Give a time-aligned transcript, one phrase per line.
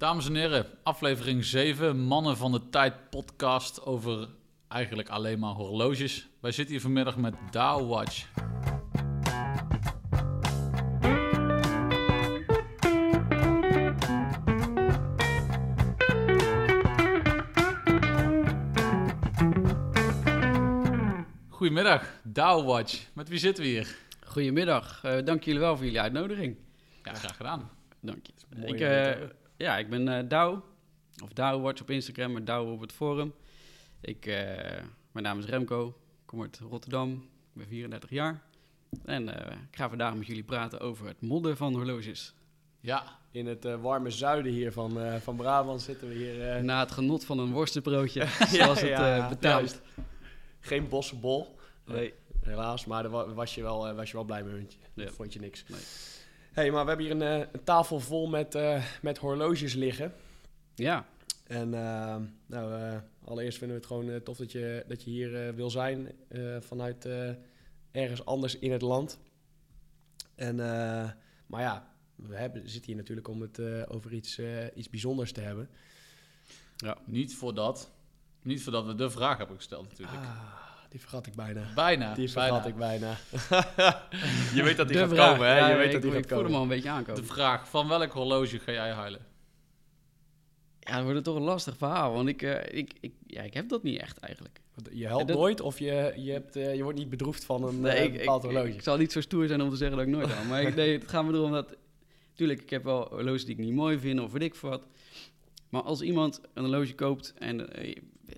[0.00, 4.28] Dames en heren, aflevering 7, Mannen van de Tijd podcast over
[4.68, 6.28] eigenlijk alleen maar horloges.
[6.40, 8.26] Wij zitten hier vanmiddag met Dow Watch.
[21.48, 23.06] Goedemiddag, Dow Watch.
[23.12, 23.96] Met wie zitten we hier?
[24.24, 26.56] Goedemiddag, Eh dank jullie wel voor jullie uitnodiging.
[27.04, 27.70] Ja, graag gedaan.
[28.00, 28.32] Dank je.
[28.66, 28.80] Ik,
[29.60, 30.62] ja, ik ben eh Douw,
[31.22, 33.32] of Douw Watch op Instagram, maar Douw op het forum.
[34.00, 34.36] Ik, eh,
[35.12, 38.42] mijn naam is Remco, ik kom uit Rotterdam, ik ben 34 jaar.
[39.04, 42.34] En eh, ik ga vandaag met jullie praten over het modden van horloges.
[42.80, 46.64] Ja, In het warme zuiden hier van, van Brabant zitten we hier.
[46.64, 49.80] Na het genot van een worstenbroodje, zoals het ja, betaamt.
[50.60, 55.08] Geen bossenbol, Nee, helaas, maar daar wa- was je wel, was je wel blij mee.
[55.08, 55.64] Vond je niks.
[55.68, 55.80] Nee.
[56.60, 60.12] Hey, maar we hebben hier een, eh, een tafel vol met, eh, met horloges liggen.
[60.74, 61.06] ja,
[61.46, 65.70] En eh, nou, allereerst vinden we het gewoon tof dat je, dat je hier wil
[65.70, 66.12] zijn
[66.60, 67.08] vanuit
[67.90, 69.18] ergens anders in het land.
[70.34, 70.56] En,
[71.46, 74.40] maar ja, we hebben, zitten hier natuurlijk om het over iets,
[74.74, 75.68] iets bijzonders te hebben.
[77.04, 77.90] niet voordat,
[78.42, 80.18] niet voordat we de vraag hebben gesteld natuurlijk.
[80.18, 81.62] Ah, die vergat ik bijna.
[81.74, 82.48] Bijna, Die bijna.
[82.54, 83.16] vergat ik bijna.
[84.56, 85.32] je weet dat die de gaat vraag.
[85.32, 85.58] komen, hè?
[85.58, 86.50] Ja, je weet ik, dat die ik gaat komen.
[86.50, 87.20] me al een beetje aankomen.
[87.20, 89.20] De vraag, van welk horloge ga jij huilen?
[90.80, 93.54] Ja, dan wordt het toch een lastig verhaal, want ik, eh, ik, ik, ja, ik
[93.54, 94.60] heb dat niet echt eigenlijk.
[94.92, 97.80] Je helpt Dat- nooit of je, je, hebt, eh, je wordt niet bedroefd van een
[97.80, 98.68] Nee, eh, bepaald horloge.
[98.74, 100.44] ik zal niet zo stoer zijn om te zeggen dat ik nooit haal.
[100.44, 101.76] Maar ik, nee, het gaat me erom dat...
[102.34, 104.82] Tuurlijk, ik heb wel horloges die ik niet mooi vind of weet ik wat.
[105.68, 107.68] Maar als iemand een horloge koopt en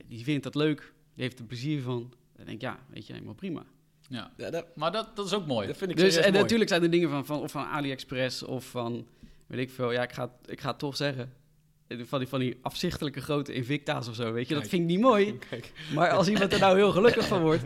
[0.09, 2.13] die vindt dat leuk, die heeft er plezier van,
[2.45, 3.65] dan denk ik, ja, weet je, helemaal prima.
[4.09, 4.33] Ja.
[4.37, 5.67] Ja, dat, Maar dat, dat is ook mooi.
[5.67, 6.43] dat vind ik Dus en mooi.
[6.43, 9.07] natuurlijk zijn er dingen van, van, of van AliExpress of van,
[9.47, 11.33] weet ik veel, ja, ik ga, ik ga het toch zeggen.
[12.05, 14.55] Van die, van die afzichtelijke grote Invicta's of zo, weet je.
[14.55, 15.39] Dat vind ik niet mooi.
[15.51, 15.73] Kijk.
[15.95, 17.63] Maar als iemand er nou heel gelukkig van wordt,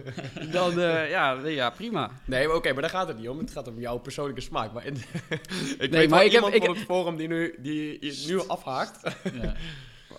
[0.52, 2.10] dan, eh, ja, ja, prima.
[2.24, 3.38] Nee, oké, maar daar gaat het niet om.
[3.38, 4.72] Het gaat om jouw persoonlijke smaak.
[4.72, 4.94] Maar in-
[5.78, 8.24] ik Nee, weet maar ik heb- iemand ik- van het forum die nu, die je
[8.26, 9.16] nu afhaakt.
[9.42, 9.54] Ja.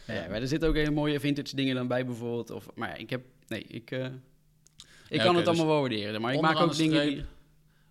[0.08, 2.52] Ja, maar er zitten ook hele mooie vintage dingen dan bij bijvoorbeeld.
[2.52, 3.22] Of, maar ja, ik heb...
[3.48, 3.92] Nee, ik...
[3.92, 4.06] eh,
[5.10, 6.22] ik Ja, kan het allemaal dus wel waarderen.
[6.22, 7.26] Maar ik maak ook de dingen streep- die...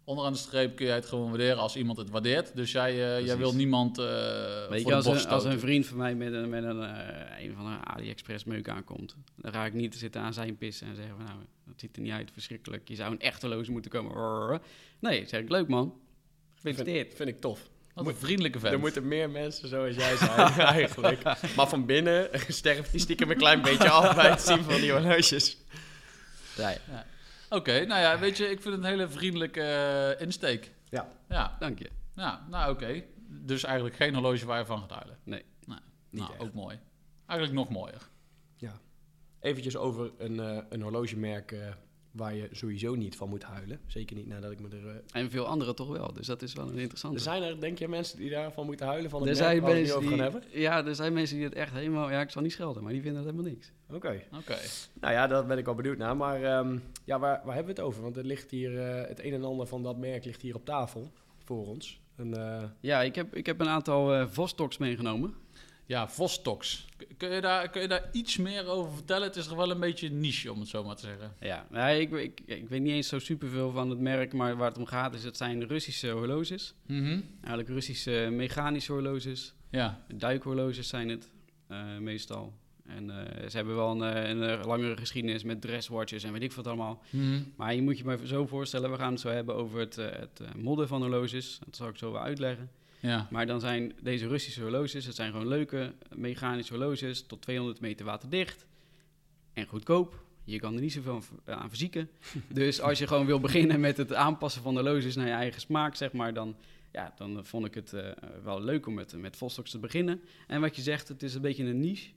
[0.05, 2.57] Onderaan de streep kun jij het gewoon waarderen als iemand het waardeert.
[2.57, 5.59] Dus jij, eh, jij wil niemand eh Weet voor je, de als een, als een
[5.59, 9.17] vriend van mij met een, met een, eh, een van de AliExpress meuk aankomt...
[9.37, 11.25] dan ga ik niet zitten aan zijn pissen en zeggen van...
[11.25, 12.89] nou, dat ziet er niet uit, verschrikkelijk.
[12.89, 14.61] Je zou een echt horloge moeten komen.
[15.01, 15.95] Nee, zeg ik, leuk man.
[16.55, 17.07] Gefeliciteerd.
[17.07, 17.69] Vind, vind ik tof.
[17.95, 18.73] Wat een vriendelijke vent.
[18.73, 21.23] Er moeten meer mensen zoals jij zijn, eigenlijk.
[21.57, 24.93] Maar van binnen sterft die stiekem een klein beetje af bij het zien van die
[24.93, 25.57] horloges.
[26.57, 26.79] Nee,
[27.51, 30.73] Oké, nou ja, weet je, ik vind het een hele vriendelijke eh, insteek.
[30.89, 31.09] Ja.
[31.29, 31.91] Ja, dank je.
[32.15, 33.03] ja nou oké.
[33.29, 35.19] Dus eigenlijk geen horloge waar je van gaat huilen.
[35.23, 35.45] Nee.
[35.65, 35.81] Nou,
[36.11, 36.43] Niet nou echt.
[36.43, 36.79] ook mooi.
[37.27, 38.09] Eigenlijk nog mooier.
[39.41, 41.59] Eventjes over een, eh, een horlogemerk eh,
[42.17, 43.81] waar je sowieso niet van moet huilen.
[43.87, 44.87] Zeker niet nadat ik me er...
[44.89, 46.13] eh, En veel anderen toch wel.
[46.13, 47.17] Dus dat is wel een interessante.
[47.17, 49.65] er zijn er, denk je, mensen die daarvan moeten huilen van het er merk zijn
[49.65, 50.61] het mensen over die, gaan hebben?
[50.61, 52.11] ja, er zijn mensen die het echt helemaal...
[52.11, 53.73] Ja, ik zal niet schelden, maar die vinden het helemaal niks.
[53.93, 54.23] Oké.
[54.39, 54.57] Oké.
[55.01, 56.17] Nou ja, daar ben ik wel benieuwd naar.
[56.17, 58.03] Maar ehm, ja, waar, waar hebben we het over?
[58.03, 60.65] Want er ligt hier, eh, het een en ander van dat merk ligt hier op
[60.65, 61.13] tafel
[61.45, 62.01] voor ons.
[62.17, 65.35] Een, eh, Ja, ik heb, ik heb een aantal eh Vostoks meegenomen.
[65.87, 66.85] Ja, Vostox.
[66.97, 69.27] K- Kun je, daar, kun je daar iets meer over vertellen?
[69.27, 71.35] Het is toch wel een beetje niche, om het zo maar te zeggen.
[71.41, 74.69] Ja, nee, ik, ik, ik weet niet eens zo superveel van het merk, maar waar
[74.69, 76.75] het om gaat is, het zijn Russische horloges.
[76.87, 77.21] Mhm.
[77.41, 79.55] Eigenlijk Russische mechanische horloges.
[79.71, 81.31] Ja, Duikhorloges zijn het,
[81.67, 82.53] eh, meestal.
[82.87, 86.53] En eh, ze hebben wel een, eh, een, langere geschiedenis met dresswatches en weet ik
[86.53, 87.03] wat allemaal.
[87.11, 87.41] Mhm.
[87.57, 90.41] Maar je moet je maar zo voorstellen, we gaan het zo hebben over het, het
[90.57, 91.59] modden van horloges.
[91.65, 92.71] Dat zal ik zo wel uitleggen.
[93.09, 93.27] Ja.
[93.31, 98.05] Maar dan zijn deze Russische horloges, het zijn gewoon leuke mechanische horloges, tot 200 meter
[98.07, 98.67] waterdicht
[99.53, 100.25] en goedkoop.
[100.45, 102.11] Je kan er niet zoveel aan- aan verzieken.
[102.49, 105.61] dus als je gewoon wil beginnen met het aanpassen van de horloges naar je eigen
[105.61, 106.57] smaak, zeg maar, dan,
[106.93, 108.11] ja, dan vond ik het eh,
[108.45, 110.21] wel leuk om met, met Vostoks te beginnen.
[110.47, 112.11] En wat je zegt, het is een beetje een niche.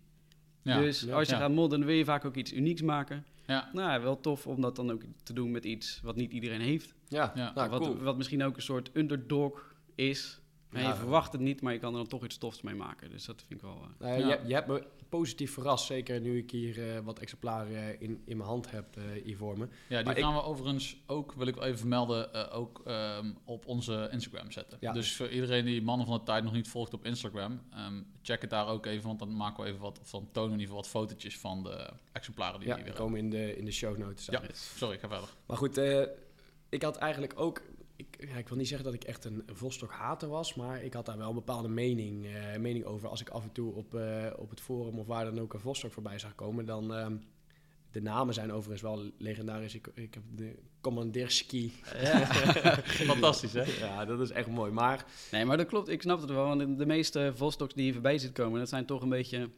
[0.62, 0.80] ja.
[0.80, 1.40] dus als je ja.
[1.42, 3.26] gaat modden, dan wil je vaak ook iets unieks maken.
[3.48, 3.70] ja.
[3.74, 6.62] Nou, ja, wel tof om dat dan ook te doen met iets wat niet iedereen
[6.62, 6.94] heeft.
[7.08, 7.52] ja, Ja.
[7.56, 7.98] nou wat, cool.
[7.98, 10.40] wat misschien ook een soort underdog is.
[10.72, 10.88] Ja.
[10.88, 13.10] je verwacht het niet, maar je kan er dan toch iets tofs mee maken.
[13.10, 13.78] Dus dat vind ik wel...
[14.00, 14.28] eh, Nou, Ja.
[14.42, 18.38] je, je hebt me positief verrast, zeker nu ik hier eh, wat exemplaren in, in
[18.38, 19.68] mijn hand heb eh, hier voor me.
[19.88, 22.82] Ja, die Maar ik- gaan we overigens ook, wil ik wel even vermelden, eh, ook
[22.86, 24.78] ehm, op onze Instagram zetten.
[24.82, 24.92] Ja.
[24.94, 28.42] Dus voor iedereen die Mannen van de Tijd nog niet volgt op Instagram, ehm, check
[28.42, 30.62] het daar ook even, want dan maken we even wat, of dan tonen we in
[30.62, 33.20] ieder geval wat fotootjes van de exemplaren die Ja, we die hier hebben.
[33.20, 34.26] komen in de, in de show notes.
[34.26, 35.30] Ja, sorry, ga verder.
[35.46, 36.02] Maar goed, eh,
[36.70, 37.62] ik had eigenlijk ook
[38.00, 41.06] ik, ja, ik wil niet zeggen dat ik echt een Vostok-hater was, maar ik had
[41.06, 43.10] daar wel een bepaalde mening, eh, mening over.
[43.10, 45.60] Als ik af en toe op, eh, op het forum of waar dan ook een
[45.60, 46.94] Vostok voorbij zag komen, dan...
[46.94, 47.16] ehm,
[47.92, 49.76] de namen zijn overigens wel legendarisch.
[49.76, 51.74] Ik, ik heb de Commanderski.
[52.02, 52.26] Ja.
[53.14, 53.64] Fantastisch, hè?
[53.64, 54.72] ja, dat is echt mooi.
[54.72, 55.90] Maar Nee, maar dat klopt.
[55.90, 56.48] Ik snap het wel.
[56.48, 59.50] Want de, meeste Vostoks die hier voorbij zitten komen, dat zijn toch een beetje...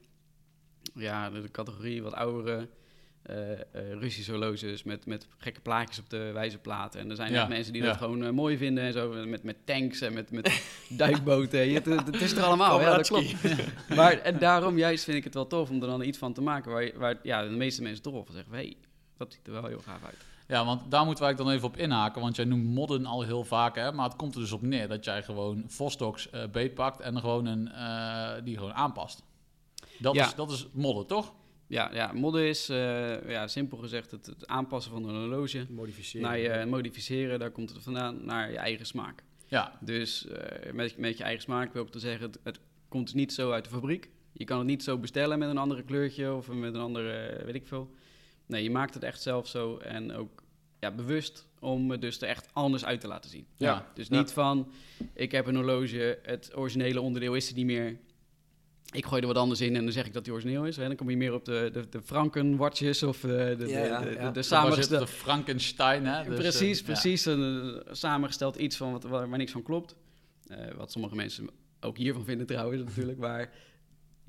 [0.94, 2.69] Ja, de, categorie wat oudere
[4.00, 7.00] Russische horloges met, met gekke plaatjes op de wijzerplaten.
[7.00, 7.88] En er zijn Ja, echt mensen die ja.
[7.88, 9.25] dat gewoon eh, mooi vinden en zo.
[9.25, 11.59] Met, met tanks en met, met duikboten.
[11.68, 13.33] Je, het, is er allemaal, ja, dat klopt.
[13.95, 16.41] Maar en daarom juist vind ik het wel tof om er dan iets van te
[16.41, 18.53] maken waar, waar ja, de meeste mensen toch wel van zeggen...
[18.53, 18.77] Hey,
[19.18, 20.18] dat ziet er wel heel gaaf uit.
[20.47, 22.21] Ja, want daar moeten wij dan even op inhaken.
[22.21, 23.91] Want jij noemt modden al heel vaak, hè?
[23.91, 27.21] Maar het komt er dus op neer dat jij gewoon Vostoks eh beetpakt en er
[27.21, 29.23] gewoon een, eh, die gewoon aanpast.
[30.00, 30.25] Dat, Ja.
[30.25, 31.33] is, dat is modden, toch?
[31.71, 35.65] Ja, ja modden is eh, ja, simpel gezegd het, het aanpassen van een horloge...
[35.69, 36.27] modificeren.
[36.27, 39.23] naar je modificeren, daar komt het vandaan, naar je eigen smaak.
[39.47, 43.06] Ja, Dus eh, met, met je eigen smaak wil ik te zeggen, het, het komt
[43.06, 44.09] dus niet zo uit de fabriek.
[44.31, 47.45] Je kan het niet zo bestellen met een andere kleurtje of met een andere, eh,
[47.45, 47.91] weet ik veel.
[48.45, 50.44] Nee, je maakt het echt zelf zo en ook
[50.79, 53.45] ja, bewust om het dus er echt anders uit te laten zien.
[53.57, 53.91] ja.
[53.94, 54.18] Dus Ja.
[54.18, 54.71] niet van,
[55.13, 57.97] ik heb een horloge, het originele onderdeel is er niet meer.
[58.91, 60.77] Ik gooi er wat anders in en dan zeg ik dat die origineel is.
[60.77, 60.88] Hè.
[60.88, 63.85] Dan kom je meer op de, de, de Franken watches of eh, de, de, Ja,
[63.85, 64.27] ja, de, de, ja.
[64.27, 65.07] de De samengestelde...
[65.07, 66.23] Frankenstein, hè?
[66.23, 67.25] Dus, precies, eh, precies.
[67.25, 69.95] Een eh, samengesteld iets van wat, waar, waar niks van klopt.
[70.47, 71.49] Eh, wat sommige mensen
[71.79, 73.17] ook hiervan vinden trouwens natuurlijk.
[73.17, 73.49] Maar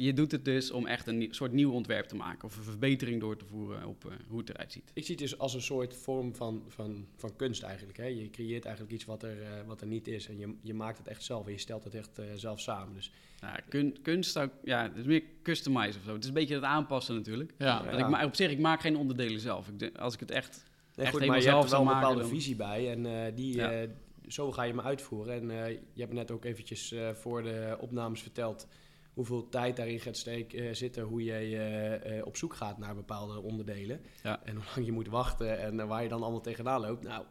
[0.04, 2.44] je doet het dus om echt een soort nieuw ontwerp te maken.
[2.44, 4.90] Of een verbetering door te voeren op eh, hoe het eruit ziet.
[4.94, 7.98] Ik zie het dus als een soort vorm van, van, van kunst eigenlijk.
[7.98, 8.04] Hè?
[8.06, 10.28] Je creëert eigenlijk iets wat er, eh, wat er niet is.
[10.28, 12.94] En je, je maakt het echt zelf en je stelt het echt eh, zelf samen.
[12.94, 16.12] Dus Nou, kun- kunst, zou ja, het is meer customize of zo.
[16.12, 17.52] Het is een beetje het aanpassen natuurlijk.
[17.58, 19.68] Ja, ik, ma- op zich, ik maak geen onderdelen zelf.
[19.78, 20.50] Ik, als ik het echt...
[20.96, 22.90] Nee, Echt goed, helemaal maar je hebt zelf er wel een bepaalde dan- visie bij.
[22.90, 23.72] En eh, die, Ja.
[23.72, 23.88] eh,
[24.28, 25.34] zo ga je me uitvoeren.
[25.34, 28.66] En eh, je hebt net ook eventjes eh, voor de opnames verteld
[29.12, 31.02] hoeveel tijd daarin gaat steek, eh, zitten.
[31.02, 34.00] Hoe je eh, eh, op zoek gaat naar bepaalde onderdelen.
[34.22, 34.42] Ja.
[34.44, 37.04] En hoe lang je moet wachten en waar je dan allemaal tegenaan loopt.
[37.04, 37.24] Nou,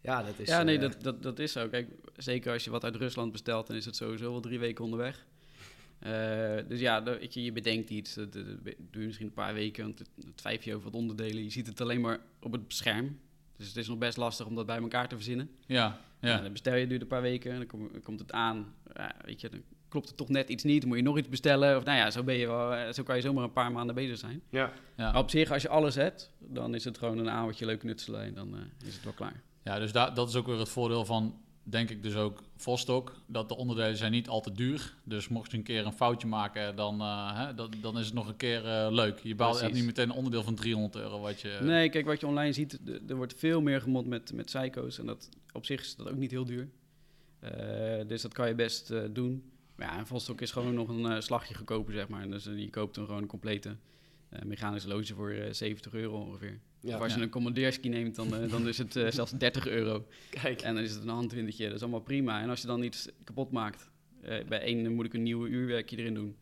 [0.00, 0.48] ja, dat is...
[0.48, 1.68] ja, nee, dat, dat, dat is zo.
[1.68, 4.84] Kijk, zeker als je wat uit Rusland bestelt, dan is het sowieso wel drie weken
[4.84, 5.26] onderweg.
[5.98, 8.14] Eh, dus ja, weet je, je bedenkt iets.
[8.14, 11.00] Dat, dat- dat doe je misschien een paar weken, want het, twijfel je over wat
[11.00, 11.42] onderdelen.
[11.42, 13.18] Je ziet het alleen maar op het scherm.
[13.56, 15.50] Dus het is nog best lastig om dat bij elkaar te verzinnen.
[15.66, 16.40] ja, Ja.
[16.40, 18.74] dan bestel je, duurt een paar weken, en dan kom- dan komt het aan.
[18.94, 20.80] Ja, weet je, dan klopt het toch net iets niet.
[20.80, 21.76] Dan moet je nog iets bestellen.
[21.76, 23.94] Of nou ja, zo, ben je wel, eh, zo kan je zomaar een paar maanden
[23.94, 24.42] bezig zijn.
[24.50, 25.12] Ja, ja.
[25.12, 28.22] Maar op zich, als je alles hebt, dan is het gewoon een avondje leuk knutselen
[28.22, 29.42] en dan eh, is het wel klaar.
[29.62, 33.14] Ja, dus daar, dat is ook weer het voordeel van, denk ik dus ook, Vostok.
[33.26, 34.94] Dat de onderdelen zijn niet al te duur.
[35.04, 38.14] Dus mocht je een keer een foutje maken, dan, eh, hè, dat, dan is het
[38.14, 39.18] nog een keer eh, leuk.
[39.18, 41.58] Je baalt, hebt niet meteen een onderdeel van 300 euro wat je...
[41.62, 42.78] Nee, kijk, wat je online ziet,
[43.08, 44.98] er wordt veel meer gemod met, met psycho's.
[44.98, 46.68] En dat, op zich is dat ook niet heel duur.
[47.40, 49.50] Eh, dus dat kan je best eh, doen.
[49.76, 52.28] Maar ja, een Vostok is gewoon nog een eh, slagje goedkoper, zeg maar.
[52.30, 53.76] Dus eh, je koopt dan gewoon een complete
[54.28, 56.58] eh, mechanische loge voor eh, 70 euro ongeveer.
[56.80, 56.94] ja.
[56.96, 57.24] of als je Ja.
[57.24, 60.06] een commandeerski neemt, dan, eh, dan is het eh, zelfs 30 euro.
[60.30, 60.62] kijk.
[60.62, 62.40] En dan is het een handwindertje, dat is allemaal prima.
[62.40, 63.90] En als je dan iets kapot maakt,
[64.22, 66.36] eh, bij één moet ik een nieuw uurwerkje erin doen.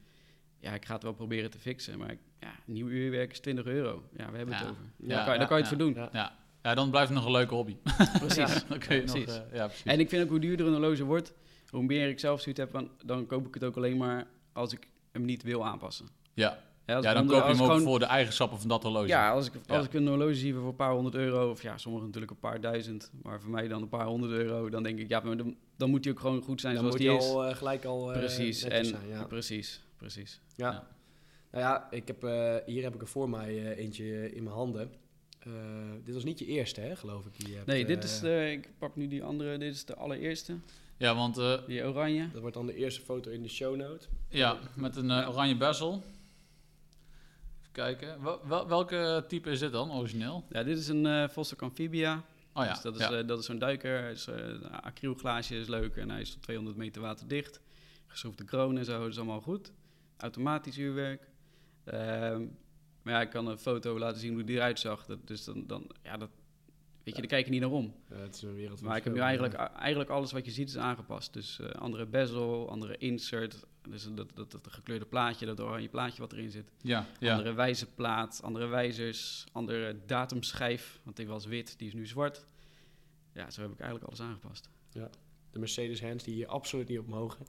[0.60, 3.64] Ja, ik ga het wel proberen te fixen, maar ja, een nieuw uurwerk is 20
[3.66, 4.02] euro.
[4.16, 4.60] Ja, we hebben Ja.
[4.60, 4.82] het over.
[4.96, 6.02] Ja, daar, kan, je- daar kan je het ja, voor doen.
[6.02, 6.08] Ja.
[6.12, 6.36] Ja.
[6.62, 7.76] ja, dan blijft het nog een leuke hobby.
[8.26, 8.64] Precies.
[8.68, 9.36] dan kun je nog, precies.
[9.36, 9.84] eh, ja, precies.
[9.84, 11.34] En ik vind ook hoe duurder een horloge wordt,
[11.74, 14.72] hoe meer ik zelf zoiets heb, van, dan koop ik het ook alleen maar als
[14.72, 16.06] ik hem niet wil aanpassen.
[16.34, 19.06] ja, Ja, dan onder- koop je hem ook gewoon- voor de eigenschappen van dat horloge.
[19.06, 19.82] Ja, als ik, als Ja.
[19.88, 22.60] ik een horloge zie voor een paar honderd euro, of ja, sommigen natuurlijk een paar
[22.60, 25.56] duizend, maar voor mij dan een paar honderd euro, dan denk ik, ja, maar dan,
[25.76, 27.24] dan moet hij ook gewoon goed zijn Dan zoals moet die is.
[27.34, 29.24] al eh, gelijk al eh, precies, en, netjes zijn, ja.
[29.24, 30.40] precies, precies.
[30.56, 30.70] Ja.
[30.70, 30.86] Ja.
[31.50, 34.90] Nou ja, ik heb, eh, hier heb ik er voor mij eentje in mijn handen.
[35.38, 35.52] Eh,
[36.04, 37.36] dit was niet je eerste, hè, geloof ik.
[37.38, 39.94] Die je hebt, Nee, dit is de, ik pak nu die andere, dit is de
[39.96, 40.56] allereerste,
[40.96, 42.28] Ja, want eh, die oranje.
[42.32, 44.06] Dat wordt dan de eerste foto in de show note.
[44.28, 45.92] ja, met een eh, oranje bezel.
[47.60, 48.22] Even kijken.
[48.22, 50.44] Wel, wel- welke type is dit dan, origineel?
[50.50, 52.24] Ja, dit is een eh Vostok Amphibia.
[52.52, 53.12] Oh ja, Dus dat is, ja.
[53.18, 54.00] eh, dat is zo'n duiker.
[54.00, 57.60] Hij is, eh, acrylglaasje is leuk en hij is tot 200 meter waterdicht.
[58.06, 59.72] Geschroefde kroon en zo, dat is allemaal goed.
[60.16, 61.28] Automatisch uurwerk.
[61.84, 62.42] Ehm,
[63.02, 65.06] maar ja, ik kan een foto laten zien hoe die eruit zag.
[65.06, 66.30] Dat, dus dan, dan, ja, dat,
[67.04, 67.94] weet je, daar kijk je niet naar om.
[68.10, 70.50] Ja, het is een wereld van Maar ik heb nu eigenlijk, eigenlijk alles wat je
[70.50, 71.32] ziet is aangepast.
[71.32, 73.66] Dus eh, andere bezel, andere insert.
[73.88, 76.70] Dus dat, dat, dat gekleurde plaatje, dat oranje plaatje wat erin zit.
[76.80, 77.32] ja, ja.
[77.32, 81.00] Andere wijzerplaat, andere wijzers, andere datumschijf.
[81.02, 82.46] Want die was wit, die is nu zwart.
[83.32, 84.70] Ja, zo heb ik eigenlijk alles aangepast.
[85.50, 87.46] De Mercedes hands die hier absoluut niet op mogen.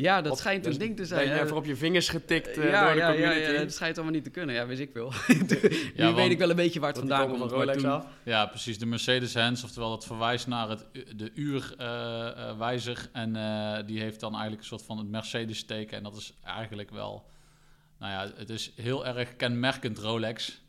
[0.00, 1.26] Ja, dat Op- schijnt een dus ding te Ben zijn.
[1.26, 1.44] je hè.
[1.44, 3.50] even op je vingers getikt eh, ja, door de ja, community?
[3.52, 4.54] ja, dat schijnt allemaal niet te kunnen.
[4.54, 5.12] Ja, wist ik wel.
[5.28, 5.36] nu
[5.96, 7.38] want- weet ik wel een beetje waar het vandaan komt.
[7.38, 8.06] van Rolex toen- af.
[8.22, 8.78] Ja, precies.
[8.78, 10.86] De Mercedes-hands, oftewel dat verwijst naar het,
[11.16, 13.08] de uurwijzer.
[13.12, 15.96] en eh, die heeft dan eigenlijk een soort van het Mercedes-teken.
[15.96, 17.24] En dat is eigenlijk wel...
[17.98, 20.62] Nou ja, het is heel erg kenmerkend Rolex.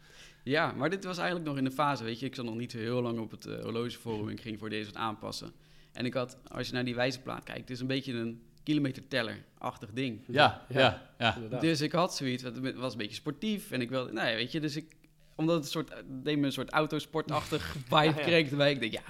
[0.44, 2.26] Ja, maar dit was eigenlijk nog in de fase, weet je.
[2.26, 4.30] Ik zat nog niet zo heel lang op het eh, horlogeforum.
[4.30, 5.52] Ik ging voor deze wat aanpassen.
[5.92, 9.90] En ik had, als je naar die wijzerplaat kijkt, het is een beetje een kilometerteller-achtig
[9.94, 10.24] ding.
[10.28, 11.38] Ja, ja, ja.
[11.60, 13.72] Dus ik had zoiets, want het was een beetje sportief.
[13.72, 14.96] En ik wilde, nou ja, weet je, dus ik,
[15.36, 18.12] omdat het een soort, het deed me een soort autosportachtig vibe ja.
[18.12, 18.72] kreeg erbij.
[18.72, 19.04] Ik denk, ja,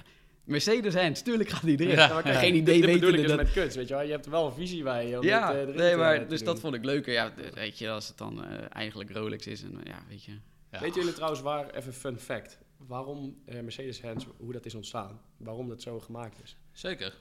[0.44, 1.94] Mercedes Hands, tuurlijk gaat die erin.
[1.94, 3.36] Ja, Ja, geen idee weten bedoel ik dus dat...
[3.36, 4.02] met kunst, weet je wel.
[4.02, 6.26] Je hebt er wel een visie bij om Ja, dit, eh, erin nee, maar te
[6.26, 6.46] dus doen.
[6.46, 7.12] dat vond ik leuker.
[7.12, 10.32] Ja, weet je, als het dan eh, eigenlijk Rolex is en eh, ja, weet je.
[10.72, 10.80] Ja.
[10.80, 15.20] Weten jullie trouwens waar, even fun fact, waarom eh, Mercedes-Hands, hoe dat is ontstaan?
[15.36, 16.56] Waarom dat zo gemaakt is?
[16.72, 17.14] Zeker.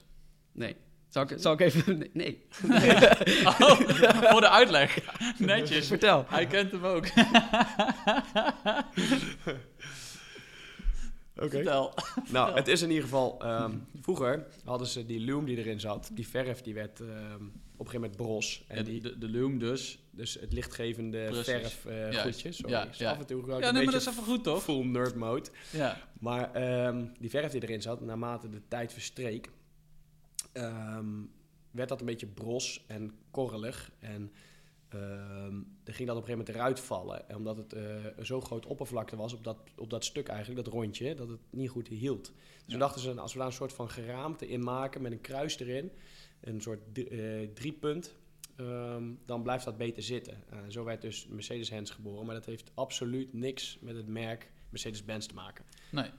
[0.52, 0.76] Nee.
[1.10, 2.08] Zal ik, zal ik even...
[2.14, 2.46] Nee.
[3.46, 3.80] Oh,
[4.32, 5.00] voor de uitleg.
[5.38, 5.88] Netjes.
[5.88, 6.26] Vertel.
[6.28, 7.06] Hij kent hem ook.
[11.36, 11.94] Vertel.
[12.32, 13.42] Nou, het is in ieder geval...
[13.42, 16.10] ehm, vroeger hadden ze die loom die erin zat.
[16.14, 17.10] Die verf die werd ehm,
[17.78, 18.64] op een gegeven moment bros.
[18.68, 20.00] En Ja, die, de, de loom dus.
[20.12, 21.44] dus het lichtgevende Precies.
[21.46, 22.32] verf eh.
[22.52, 23.12] Sorry, Ja, ja.
[23.12, 24.64] af en toe ook Ja, een nee, maar beetje dat is even goed, toch?
[24.64, 25.50] full nerd mode.
[25.70, 25.98] Ja.
[26.20, 29.50] Maar ehm, die verf die erin zat, naarmate de tijd verstreek...
[30.52, 31.08] ehm,
[31.72, 33.92] werd dat een beetje bros en korrelig.
[34.00, 34.32] En
[35.84, 37.30] er ging dat op een gegeven moment eruit vallen.
[37.30, 40.66] En omdat het eh, een zo groot oppervlakte was op dat, op dat stuk eigenlijk,
[40.66, 42.26] dat rondje, dat het niet goed hield.
[42.26, 42.34] Dus
[42.66, 42.66] Ja.
[42.68, 45.60] toen dachten ze, als we daar een soort van geraamte in maken met een kruis
[45.60, 45.92] erin,
[46.40, 48.16] een soort eh, driepunt,
[48.56, 50.44] ehm, dan blijft dat beter zitten.
[50.50, 55.26] Eh, zo werd dus Mercedes-Hands geboren, maar dat heeft absoluut niks met het merk Mercedes-Benz
[55.26, 55.66] te maken.
[55.92, 56.10] Nee.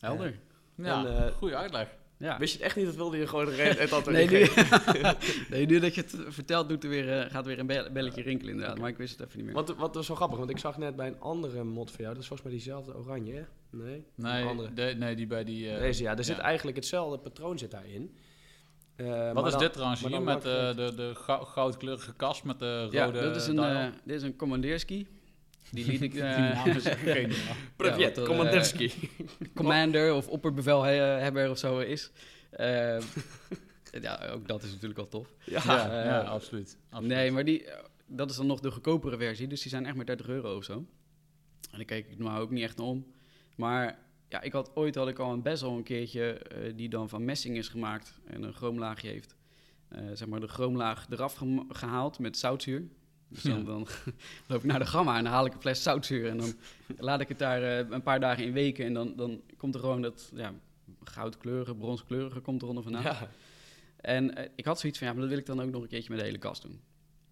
[0.00, 0.38] Helder.
[0.74, 1.96] Ja, eh, goede uitleg.
[2.18, 2.38] Ja.
[2.38, 2.86] Wist je het echt niet?
[2.86, 4.48] Dat wilde je gewoon het antwoord Nee, nu,
[5.50, 8.22] nee, nu dat je het vertelt, doet er weer, eh, gaat weer een bel- belletje
[8.22, 8.78] rinkelen inderdaad.
[8.78, 9.54] Maar ik wist het even niet meer.
[9.54, 12.12] Wat, wat was zo grappig, want ik zag net bij een andere mod van jou,
[12.14, 13.42] dat is volgens mij diezelfde oranje, hè?
[13.70, 14.04] Nee?
[14.14, 14.72] Nee, andere.
[14.72, 15.70] de- nee die bij die...
[15.70, 16.16] eh, Deze, ja.
[16.16, 16.42] Er zit ja.
[16.42, 18.14] eigenlijk hetzelfde patroon zit daarin.
[18.96, 22.82] Eh, Wat is dan- dit trouwens hier met de, de gou- goudkleurige kast met de
[22.82, 25.06] rode ja, dat is een, dit is een commandeerski.
[25.70, 26.14] Die liet ik...
[26.28, 26.54] Eh,
[27.98, 28.92] ja, wat, eh, Commanderski.
[29.54, 32.10] commander of opperbevelhebber of zo is.
[32.50, 32.98] Eh,
[34.00, 35.34] ja, ook dat is natuurlijk al tof.
[35.44, 35.62] ja.
[35.64, 36.76] Ja, eh, ja, absoluut.
[36.90, 37.16] absoluut.
[37.16, 39.46] Nee, maar die, eh, dat is dan nog de goedkopere versie.
[39.46, 40.72] Dus die zijn echt maar 30 euro of zo.
[41.70, 43.06] En daar kijk ik normaal ook niet echt naar om.
[43.56, 43.98] Maar
[44.28, 47.24] ja, ik had ooit had ik al een bezel een keertje eh, die dan van
[47.24, 49.36] messing is gemaakt en een chroomlaagje heeft.
[49.88, 52.82] Eh, zeg maar de chroomlaag eraf gehaald met zoutzuur.
[53.28, 53.64] Dus dan, Ja.
[53.64, 53.86] dan
[54.48, 56.28] loop ik naar de gamma en dan haal ik een fles zoutzuur.
[56.28, 56.54] En dan
[56.98, 58.84] laat ik het daar eh, een paar dagen in weken.
[58.84, 60.52] En dan, dan komt er gewoon dat ja,
[61.04, 63.02] goudkleurige, bronskleurige komt eronder vandaan.
[63.02, 63.28] Ja.
[64.00, 65.88] En eh, ik had zoiets van, ja, maar dat wil ik dan ook nog een
[65.88, 66.80] keertje met de hele kast doen.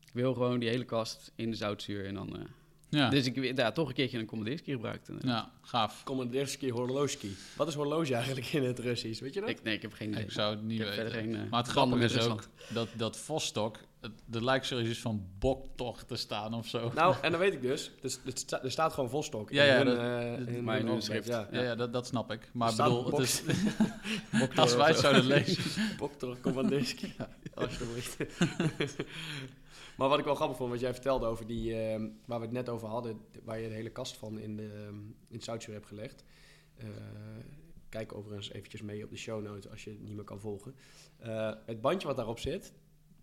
[0.07, 2.37] Ik wil gewoon die hele kast in de zoutzuur en dan...
[2.39, 2.45] eh,
[2.89, 5.09] Ja, Dus ik ja, toch een keertje een commandeerski gebruikt.
[5.09, 6.05] En, ja gaaf.
[6.05, 7.37] Commanderski horloski.
[7.57, 9.21] Wat is horloge eigenlijk in het Russisch?
[9.21, 9.49] Weet je dat?
[9.49, 10.23] ik, nee, ik heb geen idee.
[10.25, 10.95] Ik zou het niet weten.
[10.95, 13.79] verder geen, maar het grappige is ook dat, dat Vostok,
[14.33, 16.91] er lijkt zoiets van boktocht te staan of zo.
[16.95, 17.91] Nou, en dan weet ik dus.
[18.01, 19.51] Dus het sta- er staat gewoon Vostok.
[19.51, 21.29] Ja, in ja, hun, dat- eh, in in schrift.
[21.29, 21.49] Ja.
[21.51, 22.51] ja, ja dat, dat snap ik.
[22.53, 23.43] Maar ik bedoel, het is,
[24.57, 25.97] als wij het zouden lezen.
[25.97, 27.15] Boktor Commanderski.
[27.55, 28.17] Alsjeblieft.
[29.97, 32.55] maar wat ik wel grappig vond, wat jij vertelde over die, ehm, waar we het
[32.55, 34.97] net over hadden, waar je de hele kast van in, de, ehm,
[35.29, 36.25] in hebt gelegd.
[36.77, 36.87] Eh,
[37.89, 40.75] kijk overigens eventjes mee op de show notes als je het niet meer kan volgen.
[41.19, 42.73] Eh, het bandje wat daarop zit,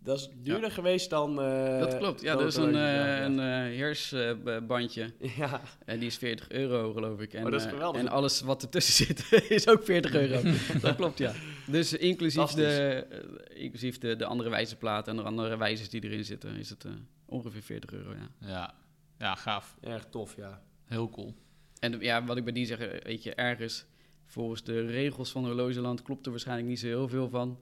[0.04, 1.42] dat is duurder geweest dan...
[1.42, 2.20] eh, dat klopt.
[2.20, 3.24] Ja, dat is een, eh, ja.
[3.24, 5.12] een eh, heersbandje.
[5.36, 7.32] Ja, En die is 40 euro, geloof ik.
[7.34, 8.00] En, Oh, dat is geweldig.
[8.00, 10.40] en alles wat ertussen zit is ook 40 euro.
[10.80, 11.32] dat klopt, ja.
[11.66, 13.06] Dus inclusief, de,
[13.54, 16.86] inclusief de, de andere wijzerplaten en de andere wijzers die erin zitten, is het
[17.26, 18.48] ongeveer 40 euro, ja.
[18.48, 18.74] Ja,
[19.18, 19.76] ja, gaaf.
[19.80, 20.62] erg tof, ja.
[20.84, 21.34] Heel cool.
[21.80, 23.86] En ja, wat ik bij die zeg, weet je, ergens
[24.26, 27.58] volgens de regels van horlogeland klopt er waarschijnlijk niet zo heel veel van.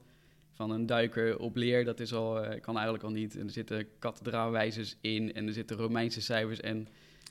[0.53, 3.35] Van een duiker op leer, dat is al, eh, kan eigenlijk al niet.
[3.37, 6.87] En er zitten kathedraalwijzers in en er zitten Romeinse cijfers en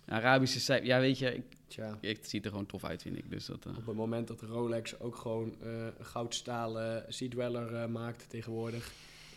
[0.07, 0.89] Arabische cijfers.
[0.89, 1.99] Ja, weet je, ik, Tja.
[2.01, 3.31] ik- het ziet er gewoon tof uit, vind ik.
[3.31, 7.87] Dus dat, eh, Op het moment dat Rolex ook gewoon eh, goudstalen Sea Dweller eh,
[7.87, 8.93] maakt tegenwoordig,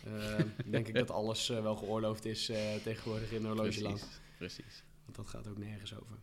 [0.70, 3.98] denk ik dat alles wel geoorloofd is eh, tegenwoordig in horlogeland.
[3.98, 4.84] precies, precies.
[5.04, 6.16] Want dat gaat ook nergens over.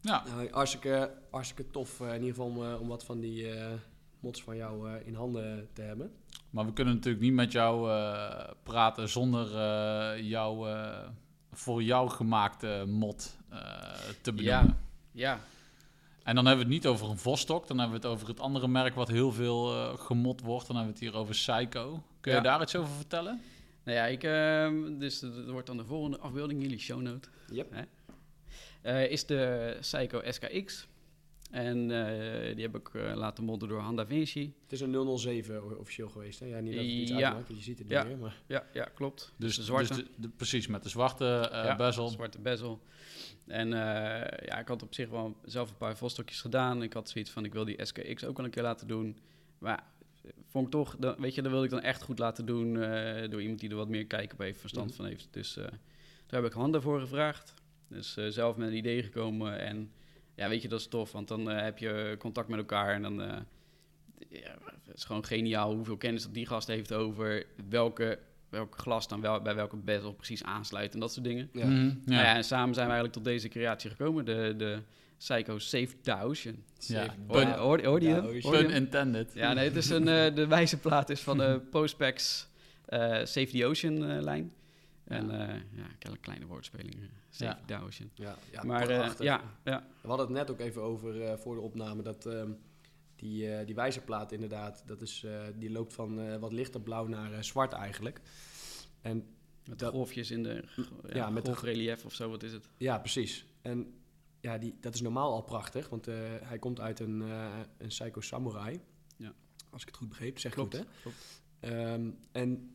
[0.00, 3.50] Ja, Nou, hartstikke, hartstikke tof eh, in ieder geval om, eh, om wat van die
[3.52, 3.72] eh,
[4.20, 6.12] mods van jou eh, in handen te hebben.
[6.50, 11.08] Maar we kunnen natuurlijk niet met jou eh, praten zonder eh, jouw eh,
[11.52, 13.58] voor jou gemaakte mod eh,
[14.22, 14.66] te benoemen.
[14.66, 14.76] Ja.
[15.12, 15.40] Ja,
[16.22, 18.40] En dan hebben we het niet over een Vostok, dan hebben we het over het
[18.40, 20.66] andere merk wat heel veel eh gemod wordt.
[20.66, 22.02] Dan hebben we het hier over Psycho.
[22.20, 23.40] Kun je daar iets over vertellen?
[23.84, 27.28] Nou ja, ik, ehm, dus dat wordt dan de volgende afbeelding, jullie show note.
[27.52, 27.72] Yep.
[27.72, 27.82] Hè?
[28.82, 30.86] Eh, is de Seiko SKX.
[31.50, 34.52] En eh, die heb ik eh, laten modden door Handa Vinci.
[34.62, 36.46] Het is een 007 o- officieel geweest, hè?
[36.46, 37.16] Ja, niet dat het iets Ja.
[37.16, 38.04] uitmaakt, want je ziet het niet Ja.
[38.04, 38.42] meer, maar...
[38.46, 39.32] Ja, ja klopt.
[39.36, 39.94] Dus, de zwarte.
[39.94, 42.08] dus de- de- precies, met de zwarte eh Ja, bezel.
[42.08, 42.80] Zwarte bezel.
[43.46, 46.82] En eh, ja, ik had op zich wel zelf een paar volstokjes gedaan.
[46.82, 49.16] Ik had zoiets van, ik wil die SKX ook wel een keer laten doen.
[49.58, 49.84] Maar
[50.46, 53.30] vond ik toch, dan, weet je, dat wilde ik dan echt goed laten doen eh,
[53.30, 54.96] door iemand die er wat meer kijk op heeft, verstand Mhm.
[54.96, 55.28] van heeft.
[55.30, 55.64] Dus eh,
[56.26, 57.54] daar heb ik handen voor gevraagd.
[57.88, 59.90] Dus eh, zelf met een idee gekomen en
[60.40, 63.02] ja, weet je, dat is tof, want dan eh, heb je contact met elkaar en
[63.02, 63.22] dan...
[63.22, 63.36] eh,
[64.28, 64.56] ja,
[64.86, 68.18] het is gewoon geniaal hoeveel kennis dat die gast heeft over welke,
[68.48, 71.48] welk glas dan wel, bij welke bezel precies aansluit en dat soort dingen.
[71.52, 71.66] Ja.
[71.66, 71.94] Mhm, ja.
[72.04, 74.78] Nou ja, en samen zijn we eigenlijk tot deze creatie gekomen, de, de
[75.18, 76.56] Psycho Safe the Ocean.
[76.78, 78.40] Ja, Hoor, pun, hoor, hoorde je hem?
[78.40, 79.32] Pun intended.
[79.34, 82.48] Ja, nee, het is een, eh, de wijze plaat is van de Postpex
[82.86, 84.52] eh Save the Ocean eh, lijn.
[85.10, 85.46] En Ja.
[85.48, 85.62] ja,
[85.98, 86.94] ja een kleine woordspeling.
[86.94, 87.00] eh,
[87.30, 87.58] Save
[88.14, 88.36] Ja.
[88.52, 91.60] Ja, maar eh, ja, ja, We hadden het net ook even over eh, voor de
[91.60, 92.50] opname dat ehm,
[93.16, 97.06] die, eh die wijzerplaat inderdaad, dat is, eh, die loopt van eh, wat lichter blauw
[97.06, 98.20] naar eh, zwart eigenlijk.
[99.00, 99.26] En
[99.68, 100.64] met de golfjes in de
[101.12, 102.68] ja, met golfrelief of zo, wat is het?
[102.76, 103.44] ja, precies.
[103.62, 103.94] En
[104.40, 107.88] ja, die, dat is normaal al prachtig, want eh, hij komt uit een, eh een
[107.88, 108.80] Psycho Samurai.
[109.16, 109.32] Ja.
[109.70, 110.92] Als ik het goed begreep, zeg Klopt, goed hè?
[111.02, 111.42] klopt.
[111.60, 112.74] Ehm, en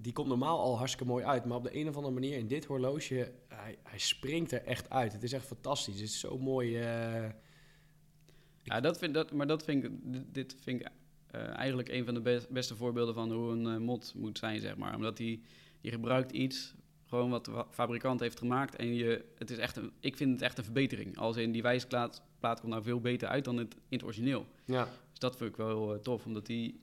[0.00, 1.44] die komt normaal al hartstikke mooi uit.
[1.44, 4.90] Maar op de een of andere manier in dit horloge, hij, hij springt er echt
[4.90, 5.12] uit.
[5.12, 5.94] Het is echt fantastisch.
[5.94, 6.76] Het is zo mooi.
[6.80, 7.28] eh,
[8.62, 9.90] Ja, dat vind, dat, maar dat vind ik,
[10.34, 10.88] dit- vind ik
[11.30, 14.60] eh, eigenlijk een van de best- beste voorbeelden van hoe een eh, mod moet zijn,
[14.60, 14.94] zeg maar.
[14.94, 15.42] Omdat die,
[15.80, 16.74] je gebruikt iets,
[17.06, 18.76] gewoon wat de fabrikant heeft gemaakt.
[18.76, 21.18] En je, het is echt een, ik vind het echt een verbetering.
[21.18, 24.46] Als in die wijsplaat plaat komt nou veel beter uit dan het, in het origineel.
[24.64, 24.88] ja.
[25.10, 26.80] Dus dat vind ik wel tof, omdat die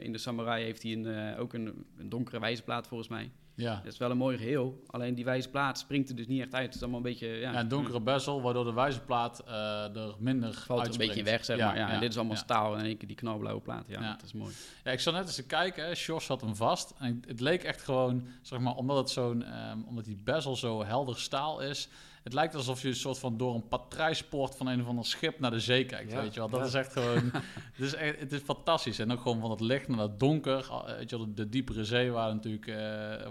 [0.00, 3.30] in de Samurai heeft hij een, eh, ook een, een donkere wijzerplaat volgens mij.
[3.54, 3.80] Ja.
[3.84, 6.64] Dat is wel een mooi geheel, alleen die wijzerplaat springt er dus niet echt uit.
[6.66, 7.26] Het is allemaal een beetje...
[7.26, 11.14] Ja, Ja, een donkere bezel, waardoor de wijzerplaat eh er minder valt er een uitspringt.
[11.14, 11.76] beetje weg, zeg Ja, maar.
[11.76, 13.84] Ja, ja, en dit is allemaal staal en in één keer die knalblauwe plaat.
[13.88, 14.52] Ja, dat is mooi.
[14.84, 15.96] Ja, ik zat net eens te kijken.
[15.96, 16.94] Sjors had hem vast.
[16.98, 20.84] En het leek echt gewoon, zeg maar, omdat het zo'n, ehm, omdat die bezel zo
[20.84, 21.88] helder staal is.
[22.26, 25.38] Het lijkt alsof je een soort van door een patrijspoort van een of ander schip
[25.38, 26.48] naar de zee kijkt, Ja, weet je wel.
[26.48, 26.66] Dat ja.
[26.66, 27.30] is echt gewoon,
[27.76, 28.98] het, is echt, het is fantastisch.
[28.98, 30.68] En ook gewoon van het licht naar het donker.
[30.68, 32.74] Ah, Weet je wel, de diepere zee waar natuurlijk, eh,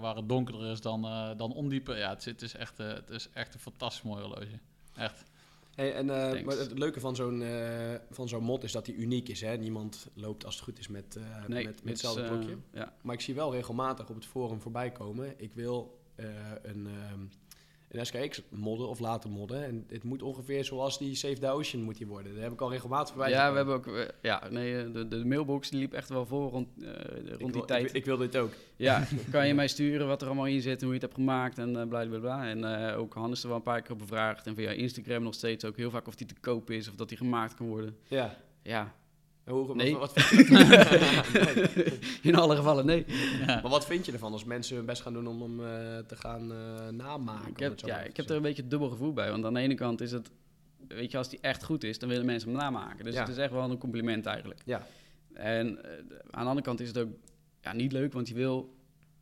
[0.01, 1.95] waar het donkerder is dan, eh, dan ondiepe.
[1.95, 4.59] Ja, het is, het, is echt, eh, het is echt een fantastisch mooi horloge.
[4.95, 5.23] Echt.
[5.75, 6.43] Hey, en, Thanks.
[6.43, 7.43] maar het leuke van zo'n
[8.11, 9.41] van zo'n mod is dat hij uniek is.
[9.41, 9.57] Hè?
[9.57, 12.57] Niemand loopt als het goed is met, Nee, met, met hetzelfde blokje.
[12.73, 12.93] ja.
[13.01, 15.33] Maar ik zie wel regelmatig op het forum voorbij komen.
[15.37, 15.99] Ik wil
[16.61, 17.25] een, ehm
[17.89, 19.63] een SKX modden of laten modden.
[19.65, 22.33] En het moet ongeveer zoals die Save the Ocean moet die worden.
[22.33, 23.87] Daar heb ik al regelmatig voorbij ja, we hebben ook...
[23.87, 26.89] eh, ja, nee, eh, de, de mailbox die liep echt wel vol rond, eh,
[27.39, 27.85] rond die tijd.
[27.89, 28.51] Ik, ik wil dit ook.
[28.75, 31.13] Ja, kan je mij sturen wat er allemaal in zit en hoe je het hebt
[31.13, 32.47] gemaakt en uh, bla bla bla.
[32.47, 34.47] En eh, ook Hannes er wel een paar keer op bevraagd.
[34.47, 37.09] En via Instagram nog steeds ook heel vaak of die te koop is of dat
[37.09, 37.97] die gemaakt kan worden.
[38.07, 38.37] Ja.
[38.61, 38.95] Ja,
[39.45, 39.95] Hoe, Nee.
[39.97, 40.15] wat,
[40.49, 40.65] Nee.
[42.21, 43.05] in alle gevallen nee.
[43.45, 46.15] Maar wat vind je ervan als mensen hun best gaan doen om hem eh, te
[46.15, 47.49] gaan eh, namaken?
[47.51, 49.29] Ik heb, ja, ik heb er een beetje dubbel gevoel bij.
[49.31, 50.31] Want aan de ene kant is het,
[50.87, 53.05] weet je, als die echt goed is, dan willen mensen hem namaken.
[53.05, 53.19] Dus Ja.
[53.21, 54.61] het is echt wel een compliment eigenlijk.
[54.65, 54.87] Ja.
[55.33, 55.91] En eh,
[56.31, 57.09] aan de andere kant is het ook
[57.61, 58.75] ja, niet leuk, want je wil,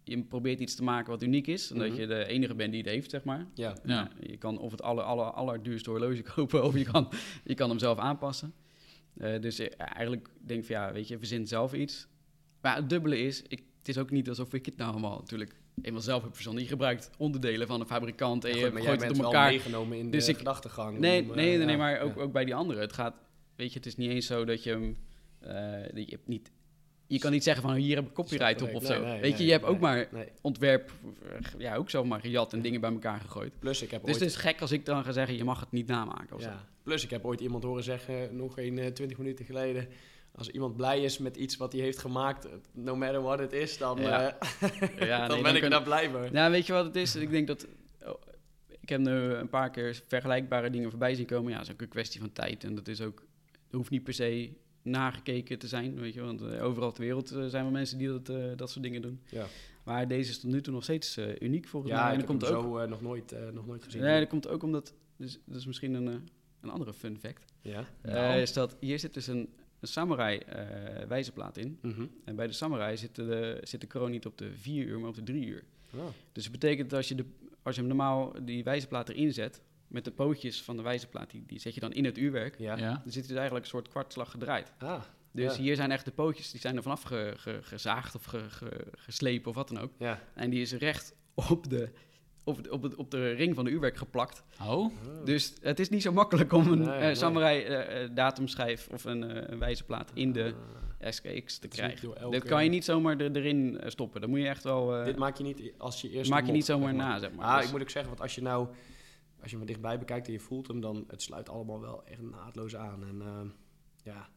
[0.03, 1.71] je probeert iets te maken wat uniek is.
[1.71, 1.87] En Mhm.
[1.87, 3.45] dat je de enige bent die het heeft, zeg maar.
[3.53, 3.73] Ja.
[3.85, 4.09] Ja.
[4.19, 7.09] je kan of het aller, aller, allerduurste horloge kopen, of je kan,
[7.43, 8.53] je kan hem zelf aanpassen.
[9.17, 12.07] Eh, dus eh, eigenlijk denk ik van ja, weet je, verzin zelf iets.
[12.61, 15.55] Maar het dubbele is, ik, het is ook niet alsof ik het nou allemaal natuurlijk
[15.81, 16.63] eenmaal zelf heb verzonnen.
[16.63, 19.49] Je gebruikt onderdelen van een fabrikant en Ja, je jij gooit het wel elkaar.
[19.49, 20.99] meegenomen in Dus de ik- gedachtegang.
[20.99, 22.21] Nee, om, eh, nee, nee, nee, maar ook, ja.
[22.21, 22.81] ook bij die anderen.
[22.81, 23.15] Het gaat,
[23.55, 24.97] weet je, het is niet eens zo dat je hem,
[25.93, 26.51] dat je hebt niet,
[27.13, 29.01] je kan niet zeggen van hier heb ik copyright op of zo.
[29.03, 30.07] nee, weet je, je hebt ook maar
[30.41, 30.91] ontwerp,
[31.29, 33.59] eh, ja, ook zomaar gejat en dingen bij elkaar gegooid.
[33.59, 34.19] Plus ik heb Dus ooit...
[34.19, 36.47] het is gek als ik dan ga zeggen, je mag het niet namaken of zo.
[36.49, 36.65] Ja.
[36.83, 39.87] Plus, ik heb ooit iemand horen zeggen, nog geen eh, 20 minuten geleden.
[40.35, 43.77] Als iemand blij is met iets wat hij heeft gemaakt, no matter what it is,
[43.77, 44.37] dan, Ja.
[44.39, 44.69] eh,
[45.07, 46.31] Ja, dan nee, ben dan ik kun- daar blij mee.
[46.31, 47.15] Nou, weet je wat het is?
[47.15, 47.67] Ik denk dat.
[48.05, 48.21] oh,
[48.81, 51.51] ik heb nu een paar keer vergelijkbare dingen voorbij zien komen.
[51.51, 52.63] Ja, dat is ook een kwestie van tijd.
[52.63, 53.23] En dat is ook.
[53.51, 56.21] Het hoeft niet per se nagekeken te zijn, weet je.
[56.21, 59.01] Want eh, overal ter wereld eh, zijn er mensen die dat, eh, dat soort dingen
[59.01, 59.19] doen.
[59.29, 59.45] Ja,
[59.83, 62.13] Maar deze is tot nu toe nog steeds eh, uniek volgens ja mij.
[62.13, 62.79] En ik dat heb komt ook.
[62.79, 64.01] zo nog, nooit, eh, nog nooit gezien.
[64.01, 64.93] Nee, dat komt ook omdat.
[65.17, 66.13] Dus, dat is misschien een, eh,
[66.61, 67.45] een andere fun fact.
[67.61, 67.85] Ja.
[68.01, 68.39] Eh, Nou.
[68.39, 71.77] is dat hier zit dus een, een samurai eh wijzerplaat in.
[71.81, 72.05] Mhm.
[72.25, 75.09] En bij de samurai zit de, zit de kroon niet op de 4 uur, maar
[75.09, 75.63] op de 3 uur.
[75.95, 76.05] Oh.
[76.31, 77.25] Dus dat betekent dat als je, de,
[77.61, 79.61] als je hem normaal die wijzerplaat erin zet,
[79.93, 82.77] met de pootjes van de wijzerplaat, die, die zet je dan in het uurwerk, Ja.
[82.77, 83.01] Ja.
[83.03, 84.71] dan zit dus eigenlijk een soort kwartslag gedraaid.
[84.79, 85.01] Ah,
[85.31, 85.61] Dus Ja.
[85.61, 88.85] hier zijn echt de pootjes, die zijn er vanaf ge- ge- gezaagd of ge- ge-
[88.95, 89.91] geslepen of wat dan ook.
[89.97, 90.19] Ja.
[90.35, 91.89] En die is recht op de,
[92.43, 94.43] op, de, op, de ring van de uurwerk geplakt.
[94.61, 94.93] Oh,
[95.25, 99.03] Dus het is niet zo makkelijk om een Nee, eh, samurai eh, eh, datumschijf of
[99.03, 100.53] een, eh, een wijzerplaat in de
[101.01, 101.11] Ah.
[101.11, 102.15] SKX te krijgen.
[102.17, 104.21] elke- Dit kan je niet zomaar er, erin stoppen.
[104.21, 104.95] Dan moet je echt wel...
[104.95, 106.29] eh, Dit maak je niet als je eerst.
[106.29, 107.07] maak je mod, niet zomaar zeg maar.
[107.07, 107.45] na, zeg maar.
[107.45, 108.67] Ah, Dus- ik moet ook zeggen, want als je nou,
[109.43, 112.21] als je hem dichtbij bekijkt en je voelt hem, dan het sluit allemaal wel echt
[112.21, 113.03] naadloos aan.
[113.07, 113.47] En ehm,
[114.03, 114.27] ja,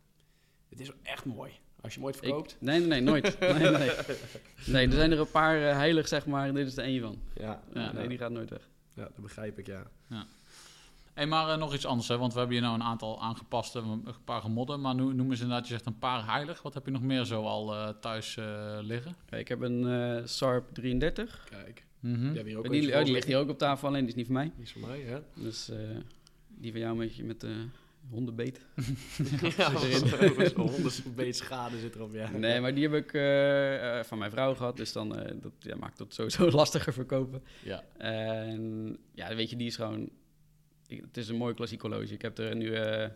[0.69, 1.53] het is echt mooi.
[1.81, 2.57] Als je hem ooit Ik- verkoopt.
[2.61, 3.39] nee, nee, nee, nooit.
[3.41, 3.91] nee, nee.
[4.67, 6.49] nee, er zijn er een paar eh, heilig, zeg maar.
[6.49, 7.19] en Dit is er één van.
[7.35, 8.69] Ja, Ja, ja, Nee, die gaat nooit weg.
[8.95, 9.83] ja, dat begrijp ik, ja.
[11.15, 12.19] Hey, maar eh, nog iets anders, hè?
[12.19, 14.81] want we hebben hier nou een aantal aangepaste, een paar gemodden.
[14.81, 16.63] Maar nu noemen ze inderdaad, je zegt een paar heilig.
[16.63, 19.15] Wat heb je nog meer zo al eh, thuis eh, liggen?
[19.31, 21.47] Ik heb een eh Sarp 33.
[21.51, 22.45] Kijk, Mhm.
[22.45, 24.51] die ook oh, die ligt hier ook op tafel, alleen die is niet van mij.
[24.55, 25.19] Die is van mij, hè?
[25.35, 25.79] Dus eh,
[26.49, 27.65] die van jou met, met de
[28.11, 28.61] hondenbeet.
[29.57, 30.49] Ja, erin.
[30.55, 32.31] zo'n honderd beet schade zit erop, ja.
[32.31, 34.77] Nee, maar die heb ik eh, eh, van mijn vrouw gehad.
[34.77, 37.43] Dus dan eh, dat ja, maakt het sowieso lastiger verkopen.
[37.63, 37.85] Ja.
[37.99, 40.09] En ja, weet je, die is gewoon...
[40.87, 42.13] ik- het is een mooi klassiek horloge.
[42.15, 42.73] Ik heb er nu...
[42.75, 43.11] eh, eh,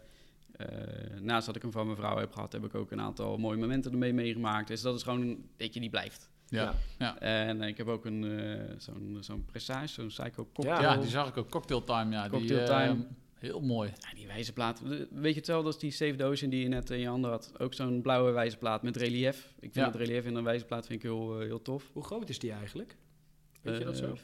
[1.21, 3.59] naast dat ik hem van mijn vrouw heb gehad, heb ik ook een aantal mooie
[3.59, 4.69] momenten ermee meegemaakt.
[4.69, 6.30] Dus dat is gewoon, weet je, die blijft.
[6.51, 6.75] Ja.
[6.99, 7.19] Ja.
[7.19, 10.81] En ik heb ook een eh, zo'n zo'n Presage, zo'n Psycho Cocktail.
[10.81, 11.51] Ja, die zag ik ook.
[11.51, 12.21] Cocktail Time, ja.
[12.23, 13.07] Cocktail die, eh, Time.
[13.39, 13.93] heel mooi.
[14.01, 14.79] Ja, die wijzerplaat.
[14.89, 17.53] de- Weet je hetzelfde als die Safe Ocean die je net in je handen had?
[17.59, 19.47] Ook zo'n blauwe wijzerplaat met relief.
[19.55, 19.87] Ik vind Ja.
[19.87, 21.91] het relief in een wijzerplaat vind ik heel, eh, heel tof.
[21.93, 22.97] Hoe groot is die eigenlijk?
[23.63, 24.17] Weet je dat zo?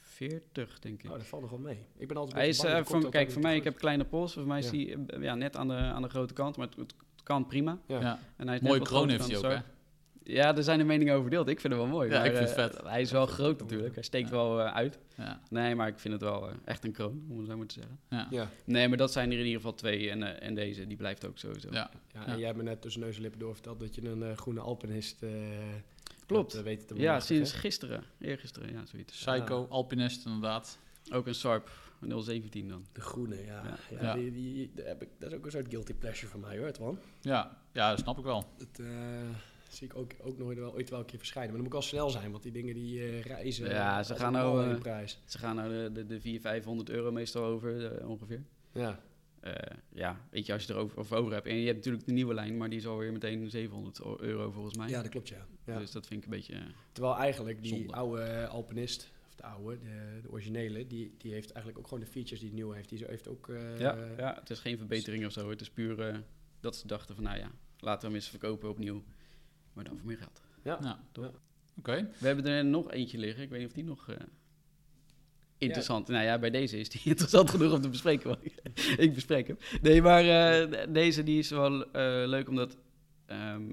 [0.00, 1.10] 40, denk ik.
[1.10, 1.86] Oh, dat valt nog wel mee.
[1.96, 4.32] Ik ben altijd een Hij beetje is, cocktail kijk, voor mij, ik heb kleine pols.
[4.32, 4.70] Voor mij is Ja.
[4.70, 7.78] die ja, net aan de, aan de grote kant, maar het, het kan prima.
[7.86, 8.00] Ja.
[8.00, 8.18] Ja.
[8.36, 9.58] En hij is Mooie kroon heeft hij ook, hè?
[10.28, 11.48] Ja, er zijn de meningen over verdeeld.
[11.48, 12.10] Ik vind hem wel mooi.
[12.10, 12.84] Ja, maar, ik vind eh, het vet.
[12.86, 13.94] Hij is wel groot natuurlijk.
[13.94, 14.34] Hij steekt Ja.
[14.34, 14.98] wel eh, uit.
[15.16, 15.40] Ja.
[15.50, 17.74] Nee, maar ik vind het wel eh, echt een kroon, om het zo maar te
[17.74, 17.98] zeggen.
[18.10, 18.26] Ja.
[18.30, 18.48] Ja.
[18.64, 20.10] Nee, maar dat zijn er in ieder geval twee.
[20.10, 21.68] En, eh, en deze, die blijft ook sowieso.
[21.72, 21.90] Ja.
[22.12, 22.26] Ja, Ja.
[22.26, 24.60] en jij hebt me net tussen neus en lippen doorverteld dat je een eh, groene
[24.60, 25.30] alpinist eh
[26.26, 26.54] Klopt.
[26.54, 28.02] eh, weten te Ja, sinds gisteren.
[28.18, 29.12] Eergisteren, ja, zoiets.
[29.24, 30.78] Psycho, Alpinist, inderdaad.
[31.12, 31.70] Ook een Sarp
[32.18, 32.86] 017 dan.
[32.92, 33.62] De groene, ja.
[33.64, 33.76] Ja.
[33.90, 34.02] ja.
[34.02, 34.14] Ja.
[34.14, 36.98] Die, die, heb ik, dat is ook een soort guilty pleasure van mij hoor, man.
[37.20, 38.44] Ja, ja, dat snap ik wel.
[38.58, 38.86] Dat eh,
[39.76, 41.52] zie ik ook, ook nooit wel, ooit wel een keer verschijnen.
[41.52, 43.68] Maar dan moet ik wel snel zijn, want die dingen die eh, reizen.
[43.68, 45.20] Ja, eh, ze als gaan nou, eh, de prijs.
[45.24, 48.42] Ze gaan nou de, de, de 400, 500 euro meestal over, eh, ongeveer.
[48.72, 49.00] Ja.
[49.40, 49.52] Eh,
[49.92, 51.46] ja, weet je, als je er over, over, over hebt.
[51.46, 54.50] En je hebt natuurlijk de nieuwe lijn, maar die is alweer meteen 700 o- euro
[54.50, 54.88] volgens mij.
[54.88, 55.46] ja, dat klopt ja.
[55.64, 55.78] ja.
[55.78, 56.54] Dus dat vind ik een beetje...
[56.54, 56.60] eh,
[56.92, 57.92] Terwijl eigenlijk die Zonde.
[57.92, 62.04] oude eh, alpinist, of de oude, de, de originele, die, die heeft eigenlijk ook gewoon
[62.04, 62.88] de features die de nieuwe heeft.
[62.88, 63.48] Die heeft ook...
[63.48, 65.50] eh, ja, ja, het is geen verbetering of zo.
[65.50, 66.16] Het is puur eh,
[66.60, 69.02] dat ze dachten van, nou ja, laten we hem eens verkopen opnieuw.
[69.76, 70.40] Maar dan voor meer geld.
[70.62, 70.78] Ja.
[70.82, 70.98] Ja.
[71.12, 71.30] Ja.
[71.78, 72.08] Oké.
[72.18, 73.42] We hebben er nog eentje liggen.
[73.42, 74.16] Ik weet niet of die nog eh,
[75.58, 76.08] interessant...
[76.08, 78.38] Nou ja, bij deze is die interessant genoeg om te bespreken.
[79.04, 79.58] ik bespreek hem.
[79.82, 81.92] Nee, maar eh, de- deze die is wel eh,
[82.28, 82.76] leuk omdat...
[83.26, 83.68] ehm,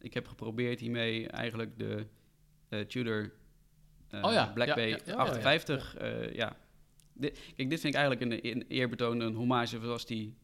[0.00, 2.06] ik heb geprobeerd hiermee eigenlijk de
[2.68, 3.32] eh, Tudor
[4.08, 5.96] eh, Oh ja, Black ja, Bay ja, ja, ja, 58...
[5.96, 6.56] eh, ja.
[7.12, 10.34] Dit, kijk, dit vind ik eigenlijk een, een eerbetoon, een hommage zoals die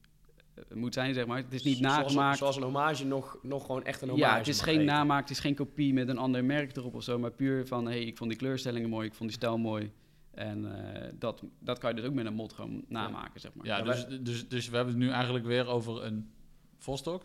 [0.74, 1.36] moet zijn, zeg maar.
[1.36, 2.38] Het is niet Zoals een- nagemaakt.
[2.38, 5.30] Zoals een hommage nog, nog gewoon echt een hommage Ja, het is geen namaak, het
[5.30, 8.16] is geen kopie met een ander merk erop of zo, maar puur van, hey, ik
[8.16, 9.92] vond die kleurstellingen mooi, ik vond die stijl mooi.
[10.30, 13.66] En eh, dat, dat kan je dus ook met een mod gewoon namaken, zeg maar.
[13.66, 16.30] Ja, Ja, dus, dus, dus we hebben het nu eigenlijk weer over een
[16.78, 17.22] Vostok.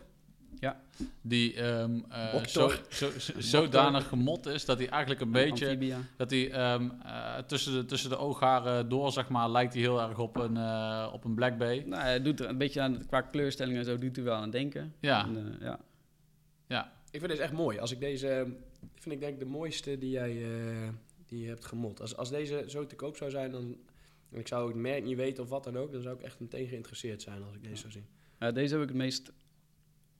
[0.58, 0.80] Ja.
[1.22, 5.64] Die ehm eh, zo, zo, zo- zodanig gemot is dat hij eigenlijk een beetje...
[5.66, 5.98] Amphibia.
[6.16, 10.00] Dat hij ehm, eh, tussen, de, tussen de oogharen door, zeg maar, lijkt hij heel
[10.00, 11.78] erg op een, eh, op een Black Bay.
[11.86, 14.50] Nou, hij doet er een beetje aan, qua kleurstelling en zo, doet hij wel aan
[14.50, 14.94] denken.
[15.00, 15.80] Ja, En, eh, ja.
[16.66, 16.92] ja.
[17.10, 17.78] Ik vind deze echt mooi.
[17.78, 18.54] Als ik deze...
[18.94, 20.88] vind ik denk ik de mooiste die jij eh,
[21.26, 22.00] die je hebt gemod.
[22.00, 23.76] Als, als deze zo te koop zou zijn, dan...
[24.32, 26.40] En ik zou het merk niet weten of wat dan ook, dan zou ik echt
[26.40, 28.06] meteen geïnteresseerd zijn als ik deze zou zien.
[28.38, 29.32] Ja, deze heb ik het meest,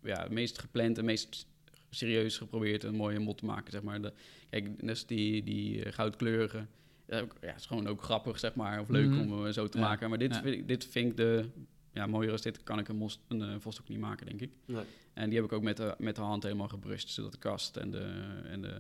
[0.03, 1.47] ja, het meest gepland en meest
[1.91, 4.01] serieus geprobeerd een mooie mod te maken, zeg maar.
[4.03, 4.13] De,
[4.51, 6.67] kijk, dus die, die eh, goudkleurige,
[7.07, 9.21] ja, ook- ja, is gewoon ook grappig, zeg maar, of leuk Mhm.
[9.33, 10.09] om eh, zo te Ja, maken.
[10.09, 10.41] Maar dit, ja.
[10.43, 11.49] vind ik, dit vind ik de,
[11.93, 14.51] ja, mooier als dit kan ik een, mos, een eh, Vostok niet maken, denk ik.
[14.65, 14.85] Nee.
[15.15, 17.77] En die heb ik ook met de, met de hand helemaal gebrust, zodat de kast
[17.77, 18.77] en de, en de,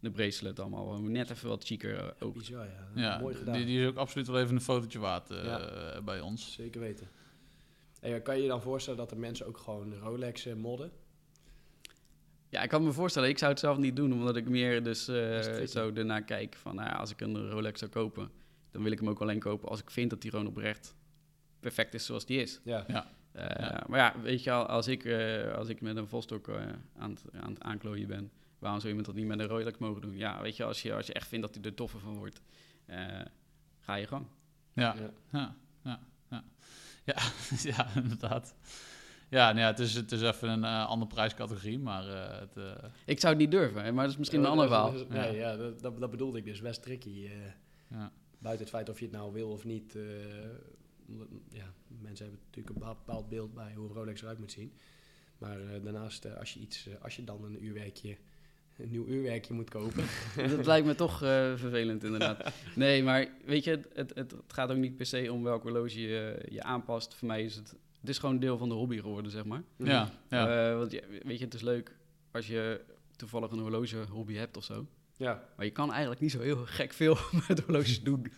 [0.00, 2.34] de bracelet allemaal net even wat chiquer ook.
[2.34, 2.88] Bizar, ja.
[2.94, 3.54] ja mooi gedaan.
[3.54, 6.00] die, die is ook absoluut wel even een fotootje waard eh, Ja.
[6.04, 6.52] bij ons.
[6.52, 7.08] Zeker weten.
[8.22, 10.90] Kan je je dan voorstellen dat de mensen ook gewoon Rolex eh, modden?
[12.48, 15.08] Ja, ik kan me voorstellen, ik zou het zelf niet doen, omdat ik meer dus
[15.08, 18.30] eh, zo ernaar kijk van, nou ja, als ik een Rolex zou kopen,
[18.70, 20.94] dan wil ik hem ook alleen kopen als ik vind dat die gewoon oprecht
[21.60, 22.60] perfect is zoals die is.
[22.64, 22.84] Ja.
[22.88, 23.10] Ja.
[23.32, 23.84] Eh, Ja.
[23.88, 26.54] Maar ja, weet je al, als ik, eh, als ik met een Vostok eh,
[26.98, 30.00] aan, het, aan het aanklooien ben, waarom zou iemand dat niet met een Rolex mogen
[30.02, 30.16] doen?
[30.16, 32.40] Ja, weet je, als je, als je echt vindt dat hij er toffer van wordt,
[32.86, 33.20] eh,
[33.80, 34.26] ga je gang.
[34.72, 34.96] Ja,
[35.32, 35.54] Ja.
[35.82, 36.44] ja,
[37.04, 37.16] ja,
[37.76, 37.94] ja.
[37.96, 38.54] Inderdaad.
[39.28, 42.56] Ja, nou ja, het, is, het is even een eh, andere prijscategorie, maar eh, het,
[42.56, 44.92] eh, Ik zou het niet durven, hè, maar dat is misschien een ander verhaal.
[45.08, 46.60] Nee, ja, dat, dat, dat bedoelde ik dus.
[46.60, 47.24] Best tricky.
[47.26, 47.32] eh.
[47.90, 48.12] ja.
[48.38, 49.94] buiten het feit of je het nou wil of niet.
[49.96, 50.02] eh,
[51.48, 54.72] ja, mensen hebben natuurlijk een bepaald beeld bij hoe een Rolex eruit moet zien.
[55.38, 58.16] Maar eh, daarnaast, eh, als je iets, als je dan een uurwerkje,
[58.78, 60.04] een nieuw uurwerkje moet kopen.
[60.56, 62.52] Dat lijkt me toch eh, vervelend, inderdaad.
[62.74, 66.00] Nee, maar weet je, het, het, het gaat ook niet per se om welk horloge
[66.00, 67.14] je, je aanpast.
[67.14, 69.62] Voor mij is het, het is gewoon een deel van de hobby geworden, zeg maar.
[69.76, 70.70] ja, ja.
[70.70, 71.96] Eh, want ja, weet je, het is leuk
[72.30, 72.80] als je
[73.16, 74.86] toevallig een horloge hobby hebt of zo.
[75.16, 75.44] Ja.
[75.56, 77.16] Maar je kan eigenlijk niet zo heel gek veel
[77.48, 78.32] met horloges doen.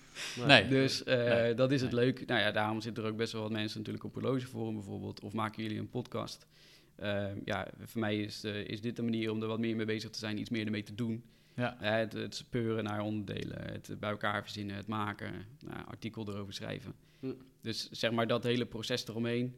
[0.46, 0.68] Nee.
[0.68, 1.54] Dus eh, Nee.
[1.54, 2.04] dat is het Nee.
[2.04, 2.26] leuk.
[2.26, 5.20] Nou ja, daarom zitten er ook best wel wat mensen natuurlijk op horlogeforum bijvoorbeeld.
[5.20, 6.46] Of maken jullie een podcast.
[6.96, 9.86] Eh, ja, voor mij is, eh, is dit de manier om er wat meer mee
[9.86, 10.38] bezig te zijn.
[10.38, 11.24] Iets meer ermee te doen.
[11.54, 11.80] Ja.
[11.80, 13.62] Eh, het, het speuren naar onderdelen.
[13.72, 14.76] Het bij elkaar verzinnen.
[14.76, 15.32] Het maken.
[15.64, 16.94] Nou, artikel erover schrijven.
[17.20, 17.32] Hm.
[17.60, 19.56] Dus zeg maar dat hele proces eromheen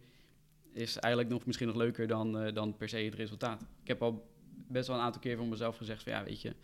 [0.77, 3.63] is eigenlijk nog misschien nog leuker dan, eh, dan per se het resultaat.
[3.83, 4.31] Ik heb al
[4.69, 6.55] best wel een aantal keer van mezelf gezegd van ja, weet je,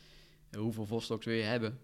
[0.56, 1.78] hoeveel Vostoks wil je hebben?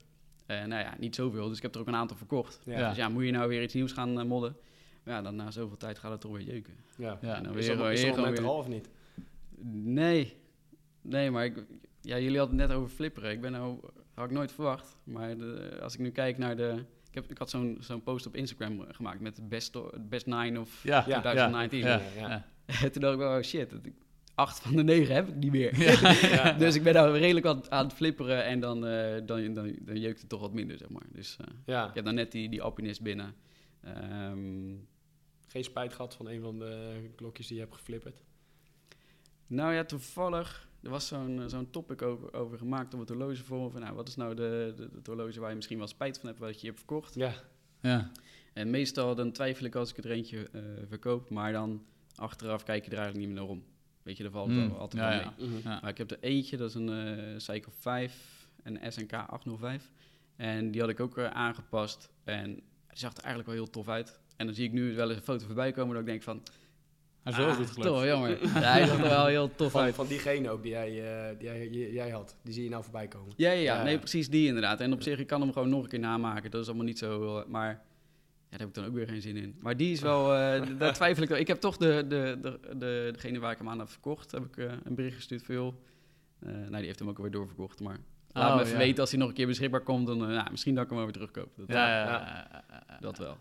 [0.46, 2.61] Eh, nou ja, niet zoveel, dus ik heb er ook een aantal verkocht.
[2.64, 2.88] Ja.
[2.88, 4.57] Dus ja, moet je nou weer iets nieuws gaan modden?
[5.09, 6.75] Maar ja, dan na zoveel tijd gaat het toch weer jeuken.
[6.97, 7.18] Ja.
[7.21, 7.37] Ja.
[7.37, 8.88] En dan Is weer, dat, weer is er weer- al of niet?
[9.73, 10.37] Nee,
[11.03, 11.64] nee, maar ik,
[12.01, 13.31] ja, jullie hadden het net over flipperen.
[13.31, 13.79] Ik ben nou,
[14.14, 14.97] had ik nooit verwacht.
[15.05, 16.85] Maar de, als ik nu kijk naar de...
[17.09, 19.77] Ik, heb, ik had zo'n zo'n post op Instagram gemaakt met de best,
[20.09, 21.79] best nine of Ja, Ja, 2019.
[21.79, 22.29] ja, ja.
[22.29, 22.47] ja.
[22.83, 23.94] En toen dacht ik wel, oh shit, dat ik-
[24.35, 25.79] acht van de negen heb ik niet meer.
[26.31, 26.53] Ja.
[26.53, 29.97] dus ik ben nou redelijk aan, aan het flipperen en dan, eh, dan, dan, dan
[30.01, 31.07] jeukt het toch wat minder, zeg maar.
[31.12, 31.88] Dus eh, Ja.
[31.88, 33.35] ik heb dan net die, die Alpinist binnen.
[33.83, 34.75] Ehm,
[35.49, 38.23] Geen spijt gehad van een van de klokjes die je hebt geflipperd.
[39.47, 43.71] nou ja, toevallig, er was zo'n zo'n topic over, over gemaakt op het horlogeforum.
[43.71, 46.29] Van, nou, wat is nou de, de, het horloge waar je misschien wel spijt van
[46.29, 47.15] hebt, wat je hebt verkocht?
[47.15, 47.33] Ja.
[47.81, 48.11] Ja.
[48.53, 51.85] En meestal dan twijfel ik als ik het er eentje eh, verkoop, maar dan
[52.15, 53.65] achteraf kijk je er eigenlijk niet meer naar om.
[54.03, 55.35] Weet je, daar valt het Mm, wel altijd ja, wel ja.
[55.39, 55.49] mee.
[55.49, 55.69] Mhm.
[55.69, 55.79] Ja.
[55.81, 59.91] Maar ik heb er eentje, dat is een eh Cycle 5, een SNK 805.
[60.37, 62.11] En die had ik ook eh, aangepast.
[62.25, 62.63] En die
[62.99, 64.21] zag er eigenlijk wel heel tof uit.
[64.38, 66.42] En dan zie ik nu wel eens een foto voorbij komen dat ik denk van...
[67.22, 67.88] Hij is ah, goed gelukt.
[67.88, 68.31] Toch jammer.
[68.42, 69.94] ja, hij zag er wel heel tof Van, uit.
[69.94, 72.37] van diegene ook die jij, eh, die jij, jij- jij had.
[72.42, 73.33] Die zie je nou voorbij komen.
[73.37, 74.81] Ja, ja, ja, nee, precies die inderdaad.
[74.81, 76.51] En op zich, ik kan hem gewoon nog een keer namaken.
[76.51, 77.38] Dat is allemaal niet zo...
[77.38, 77.81] eh, maar ja,
[78.51, 79.57] daar heb ik dan ook weer geen zin in.
[79.61, 80.35] Maar die is wel...
[80.35, 81.38] eh, daar twijfel ik wel.
[81.38, 84.31] Ik heb toch de, de, de, de, degene waar ik hem aan heb verkocht...
[84.31, 85.74] heb ik eh, een bericht gestuurd voor joh.
[86.38, 87.96] Eh, nou, die heeft hem ook alweer doorverkocht, maar...
[88.33, 88.79] Laat Oh, me even ja.
[88.79, 90.07] weten als hij nog een keer beschikbaar komt.
[90.07, 91.51] Dan, misschien dat ik hem wel weer terugkoop.
[91.57, 92.62] Dat, ja.
[93.01, 93.38] dat wel.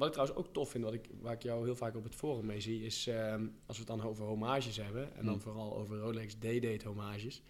[0.00, 2.14] Wat ik trouwens ook tof vind, wat ik, waar ik jou heel vaak op het
[2.14, 5.40] forum mee zie, is ehm, als we het dan over homages hebben, en dan Hmm.
[5.42, 7.42] vooral over Rolex D-Date homages,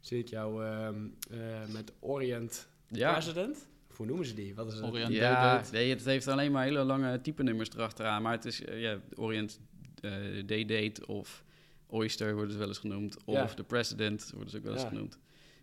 [0.00, 1.38] zit ik jou ehm, eh,
[1.72, 3.68] met Orient Ja, President?
[3.96, 4.54] Hoe noemen ze die?
[4.54, 4.82] Wat is het?
[4.84, 5.72] Orient ja D-Date.
[5.72, 8.22] nee, het heeft alleen maar hele lange type nummers erachteraan.
[8.22, 9.60] Maar het is eh, ja, Orient
[10.00, 10.12] eh,
[10.46, 11.44] D-Date of
[11.86, 13.24] Oyster worden ze wel eens genoemd.
[13.24, 13.54] Of Ja.
[13.54, 14.88] de President worden ze ook wel eens Ja.
[14.88, 15.12] genoemd.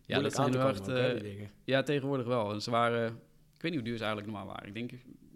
[0.06, 0.88] Ja, Moeilijk dat zijn wel echt...
[1.28, 2.52] eh, ja, tegenwoordig wel.
[2.54, 3.08] En ze waren...
[3.56, 4.68] Ik weet niet hoe duur ze eigenlijk normaal waren.
[4.68, 4.92] Ik denk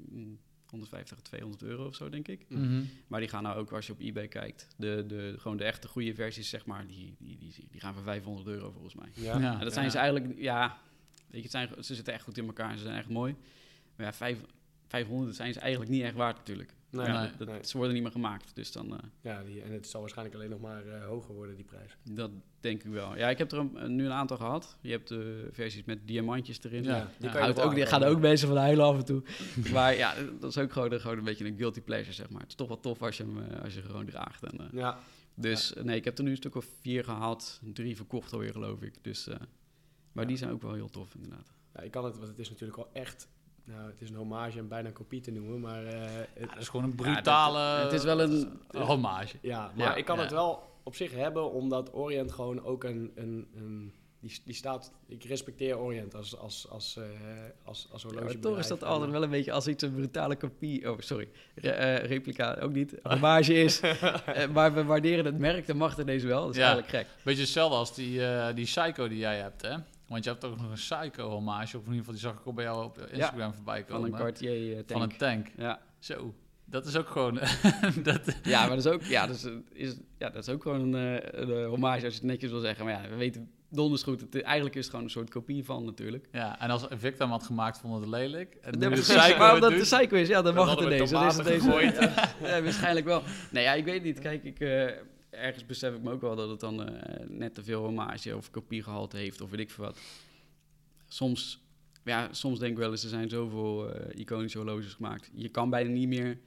[0.10, 2.46] mm, 150, 200 euro of zo, denk ik.
[2.50, 2.84] Mhm.
[3.08, 4.68] Maar die gaan nou ook, als je op eBay kijkt...
[4.78, 6.88] De, de, gewoon de echte goede versies, zeg maar...
[6.88, 9.10] Die, die, die, die gaan voor 500 euro volgens mij.
[9.14, 9.40] Ja.
[9.40, 9.54] Ja.
[9.54, 9.92] En dat zijn Ja.
[9.92, 10.82] ze eigenlijk, ja,
[11.16, 13.36] weet je, het zijn, ze zitten echt goed in elkaar en ze zijn echt mooi.
[13.96, 14.40] Maar ja, vijf,
[14.88, 16.74] 500 zijn ze eigenlijk niet echt waard natuurlijk.
[16.92, 17.60] Nee, Ja, nee, dat, nee.
[17.64, 20.50] Ze worden niet meer gemaakt, dus dan, eh, Ja, die, en het zal waarschijnlijk alleen
[20.50, 21.98] nog maar eh, hoger worden, die prijs.
[22.12, 23.18] dat denk ik wel.
[23.18, 24.78] Ja, ik heb er een- nu een aantal gehad.
[24.82, 26.84] Je hebt de versies met diamantjes erin.
[26.84, 27.40] Ja, die ja.
[27.40, 29.24] Houdt ook, die gaan ook mensen van huilen af en toe.
[29.74, 32.42] maar ja, dat is ook gewoon, gewoon een beetje een guilty pleasure, zeg maar.
[32.42, 34.44] Het is toch wel tof als je hem eh, als je gewoon draagt.
[34.44, 35.00] En, Ja,
[35.36, 37.62] dus nee, ik heb er nu een stuk of vier gehad.
[37.74, 38.94] Drie verkocht alweer, geloof ik.
[39.04, 39.28] Dus,
[40.12, 41.54] maar die zijn ook wel heel tof, inderdaad.
[41.74, 43.28] ja, ik kan het, want het is natuurlijk wel echt...
[43.76, 45.86] Nou, het is een hommage en bijna een kopie te noemen, maar...
[45.86, 49.38] eh, het- Ja, dat is gewoon een Ja, dat- brutale het is wel een- hommage.
[49.42, 50.22] Ja, maar Ja, ik kan ja.
[50.22, 53.12] het wel op zich hebben, omdat Orient gewoon ook een...
[53.16, 54.92] een, een die, die staat...
[55.08, 58.34] Ik respecteer Orient als, als, als, eh als, als Ja, horlogebedrijf.
[58.34, 61.28] maar toch is dat altijd wel een beetje als iets een brutale kopie, oh sorry,
[61.56, 63.80] Re- eh, replica ook niet, hommage is.
[64.26, 66.42] Eh, maar we waarderen het merk, de macht deze wel.
[66.42, 66.74] Dat is Ja.
[66.74, 67.24] eigenlijk gek.
[67.24, 69.76] Beetje hetzelfde als die, eh, die Psycho die jij hebt, hè?
[70.10, 72.48] Want je hebt ook nog een Psycho hommage, of in ieder geval die zag ik
[72.48, 74.12] ook bij jou op Instagram voorbij Van komen.
[74.12, 75.12] een Cartier eh, Van tank.
[75.12, 75.48] een tank.
[75.58, 75.80] Ja.
[76.00, 76.34] Zo,
[76.66, 77.34] dat is ook gewoon...
[78.04, 80.62] dat, ja, maar dat is ook, ja, dat is, eh, is, ja, dat is ook
[80.62, 82.86] gewoon een, eh, een hommage als je het netjes wil zeggen.
[82.86, 85.86] Maar ja, we weten donders goed, het, eigenlijk is het gewoon een soort kopie van
[85.86, 86.28] natuurlijk.
[86.32, 88.54] ja, en als Victor hem had gemaakt, vond het lelijk.
[88.62, 90.86] En Ja, de maar het omdat de doet- Psycho is, ja, dan Dan mag het
[90.86, 91.12] ineens.
[91.12, 92.12] Dan is het tomaten deze,
[92.48, 93.22] ja, waarschijnlijk wel.
[93.52, 94.20] Nee, ja, ik weet niet.
[94.20, 94.60] Kijk, ik,
[95.40, 98.52] ergens besef ik me ook wel dat het dan eh, net te veel hommage of
[98.52, 100.00] kopiegehalte heeft of weet ik veel wat.
[101.08, 101.62] Soms,
[102.04, 105.30] ja, soms denk ik wel eens, er zijn zoveel eh, iconische horloges gemaakt.
[105.34, 106.40] Je kan bijna niet meer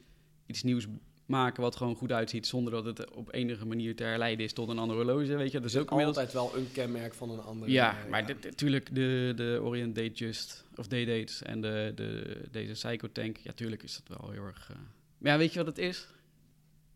[0.46, 0.86] iets nieuws
[1.26, 4.68] maken wat gewoon goed uitziet, zonder dat het op enige manier te herleiden is tot
[4.68, 5.60] een ander horloge, weet je.
[5.60, 6.16] Dat is ook inmiddels...
[6.16, 7.72] Altijd wel een kenmerk van een andere.
[7.72, 12.72] Ja, eh, maar natuurlijk de, de Orient Date Just, of Day-Dates en de, de, deze
[12.72, 14.72] Psycho Tank, ja, tuurlijk is dat wel heel erg...
[15.18, 16.08] Maar ja, weet je wat het is?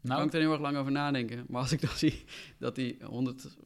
[0.07, 1.45] Daar kan Nou, ik er heel erg lang over nadenken.
[1.49, 2.25] Maar als ik dan zie
[2.59, 3.57] dat die 100,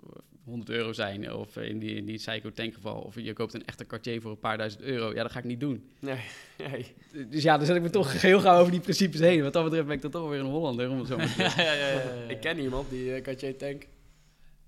[0.45, 3.65] 100 euro zijn, of in die, in die Psycho Tank geval, of je koopt een
[3.65, 5.91] echte Cartier voor een paar duizend euro, ja, dat ga ik niet doen.
[5.99, 6.21] Nee,
[6.59, 6.95] nee.
[7.29, 9.43] Dus ja, dan zet ik me toch heel gauw over die principes heen.
[9.43, 11.33] Wat dat betreft ben ik dan toch weer een Hollander, om het zo maar te
[11.43, 11.65] zeggen.
[11.65, 12.29] ja, ja, ja, ja, ja.
[12.29, 13.87] Ik ken iemand die uh, Cartier Tank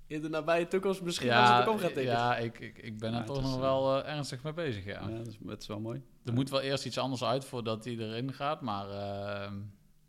[0.06, 2.12] in de nabije toekomst misschien ja, de kom gaat tikken.
[2.12, 4.52] ja ik, ik, ik ben Ja, er het toch nog eh, wel eh, ernstig mee
[4.52, 5.08] bezig, ja.
[5.08, 6.02] Ja, dat, is, dat is wel mooi.
[6.24, 8.88] Er moet wel eerst iets anders uit voordat hij erin gaat, maar...
[8.90, 9.54] ehm,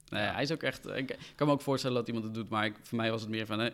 [0.09, 0.87] Nee, hij is ook echt...
[0.87, 3.29] Ik, kan me ook voorstellen dat iemand het doet, maar ik, voor mij was het
[3.29, 3.59] meer van...
[3.59, 3.69] hè,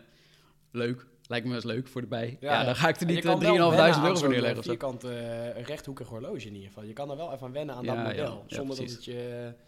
[0.70, 2.36] leuk, lijkt me eens leuk voor de bij.
[2.40, 4.58] Ja, dan ga ik er niet kan eh, 3.500 wel wennen euro voor zo'n, neerleggen
[4.58, 4.68] eh, zo.
[4.70, 6.84] vierkant eh, rechthoekig horloge in ieder geval.
[6.84, 8.44] Je kan er wel even aan wennen aan Ja, dat model.
[8.46, 9.62] ja, zonder dat het je eh,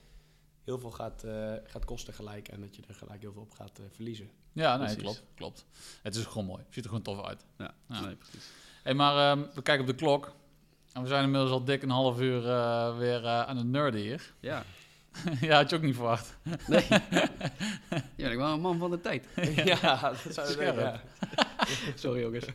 [0.65, 2.49] heel veel gaat, eh, gaat kosten gelijk.
[2.49, 4.31] En dat je er gelijk heel veel op gaat eh, verliezen.
[4.53, 5.03] ja, nee, Precies.
[5.03, 5.67] klopt, klopt.
[6.03, 6.63] Het is gewoon mooi.
[6.71, 7.45] Ziet er gewoon tof uit.
[7.59, 8.01] Ja, Ja.
[8.01, 8.51] Nee, precies.
[8.83, 10.33] Hey, maar ehm, we kijken op de klok.
[10.93, 14.01] En we zijn inmiddels al dik een half uur eh, weer eh, aan het nerden
[14.01, 14.35] hier.
[14.41, 14.65] Ja.
[15.41, 16.39] ja, had je ook niet verwacht.
[16.67, 16.85] Nee.
[18.17, 19.27] ja, ik ben wel een man van de tijd.
[19.65, 21.01] ja, dat zou denken, ja.
[21.95, 22.47] Sorry, jongens.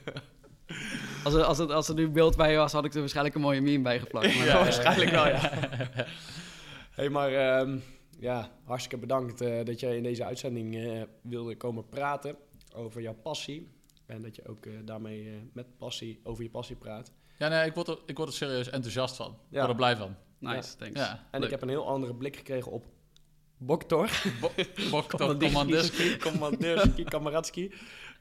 [1.23, 3.41] Als er, als, er, als er nu beeld bij was, had ik er waarschijnlijk een
[3.41, 4.35] mooie meme bij geplakt.
[4.35, 5.51] Maar Ja, waarschijnlijk wel, ja.
[6.91, 7.77] hey, maar ehm,
[8.19, 12.35] ja, hartstikke bedankt eh, dat jij in deze uitzending eh, wilde komen praten
[12.73, 13.75] over jouw passie.
[14.07, 17.11] En dat je ook eh, daarmee eh, met passie over je passie praat.
[17.37, 19.37] Ja, nee, ik word er, ik word er serieus enthousiast van.
[19.49, 20.15] Ik word er blij van.
[20.39, 20.99] Nice, thanks.
[20.99, 21.27] Ja.
[21.31, 21.43] En Leuk.
[21.43, 22.85] ik heb een heel andere blik gekregen op
[23.57, 24.09] Boktor.
[24.91, 26.17] Boktor Commandeski.
[26.17, 27.71] Commandeerski, Kamaratski.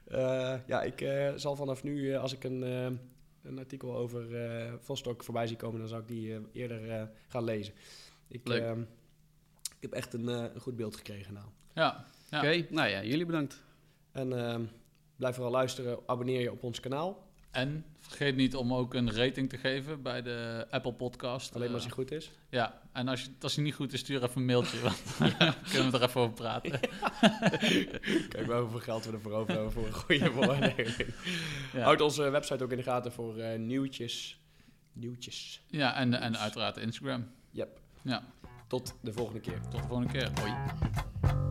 [0.07, 2.97] Eh, ja, ik eh, zal vanaf nu, eh, als ik een, eh,
[3.43, 7.03] een artikel over eh Vostok voorbij zie komen, dan zal ik die eh, eerder eh,
[7.27, 7.73] gaan lezen.
[8.27, 8.61] Ik, Leuk.
[8.63, 8.71] eh,
[9.63, 11.45] ik heb echt een, eh, een goed beeld gekregen nou.
[11.73, 12.37] Ja, ja.
[12.37, 13.63] Oké, nou ja, jullie bedankt.
[14.11, 14.63] En ehm,
[15.15, 17.26] blijf vooral luisteren, abonneer je op ons kanaal.
[17.57, 21.55] En vergeet niet om ook een rating te geven bij de Apple Podcast.
[21.55, 22.31] Alleen maar Eh, als hij goed is.
[22.49, 24.79] Ja, en als, je, als hij niet goed is, stuur even een mailtje.
[24.79, 25.01] Want
[25.39, 26.79] dan kunnen we er even over praten.
[28.29, 31.05] Kijk wel hoeveel geld we ervoor over hebben voor een goede beoordeling.
[31.73, 34.39] Ja, Houd onze website ook in de gaten voor eh, nieuwtjes.
[34.93, 35.61] Nieuwtjes.
[35.67, 37.27] ja en, en uiteraard Instagram.
[37.51, 37.79] Yep.
[38.01, 38.23] Ja,
[38.67, 39.61] Tot de volgende keer.
[39.61, 40.29] tot de volgende keer.
[40.41, 41.46] Hoi.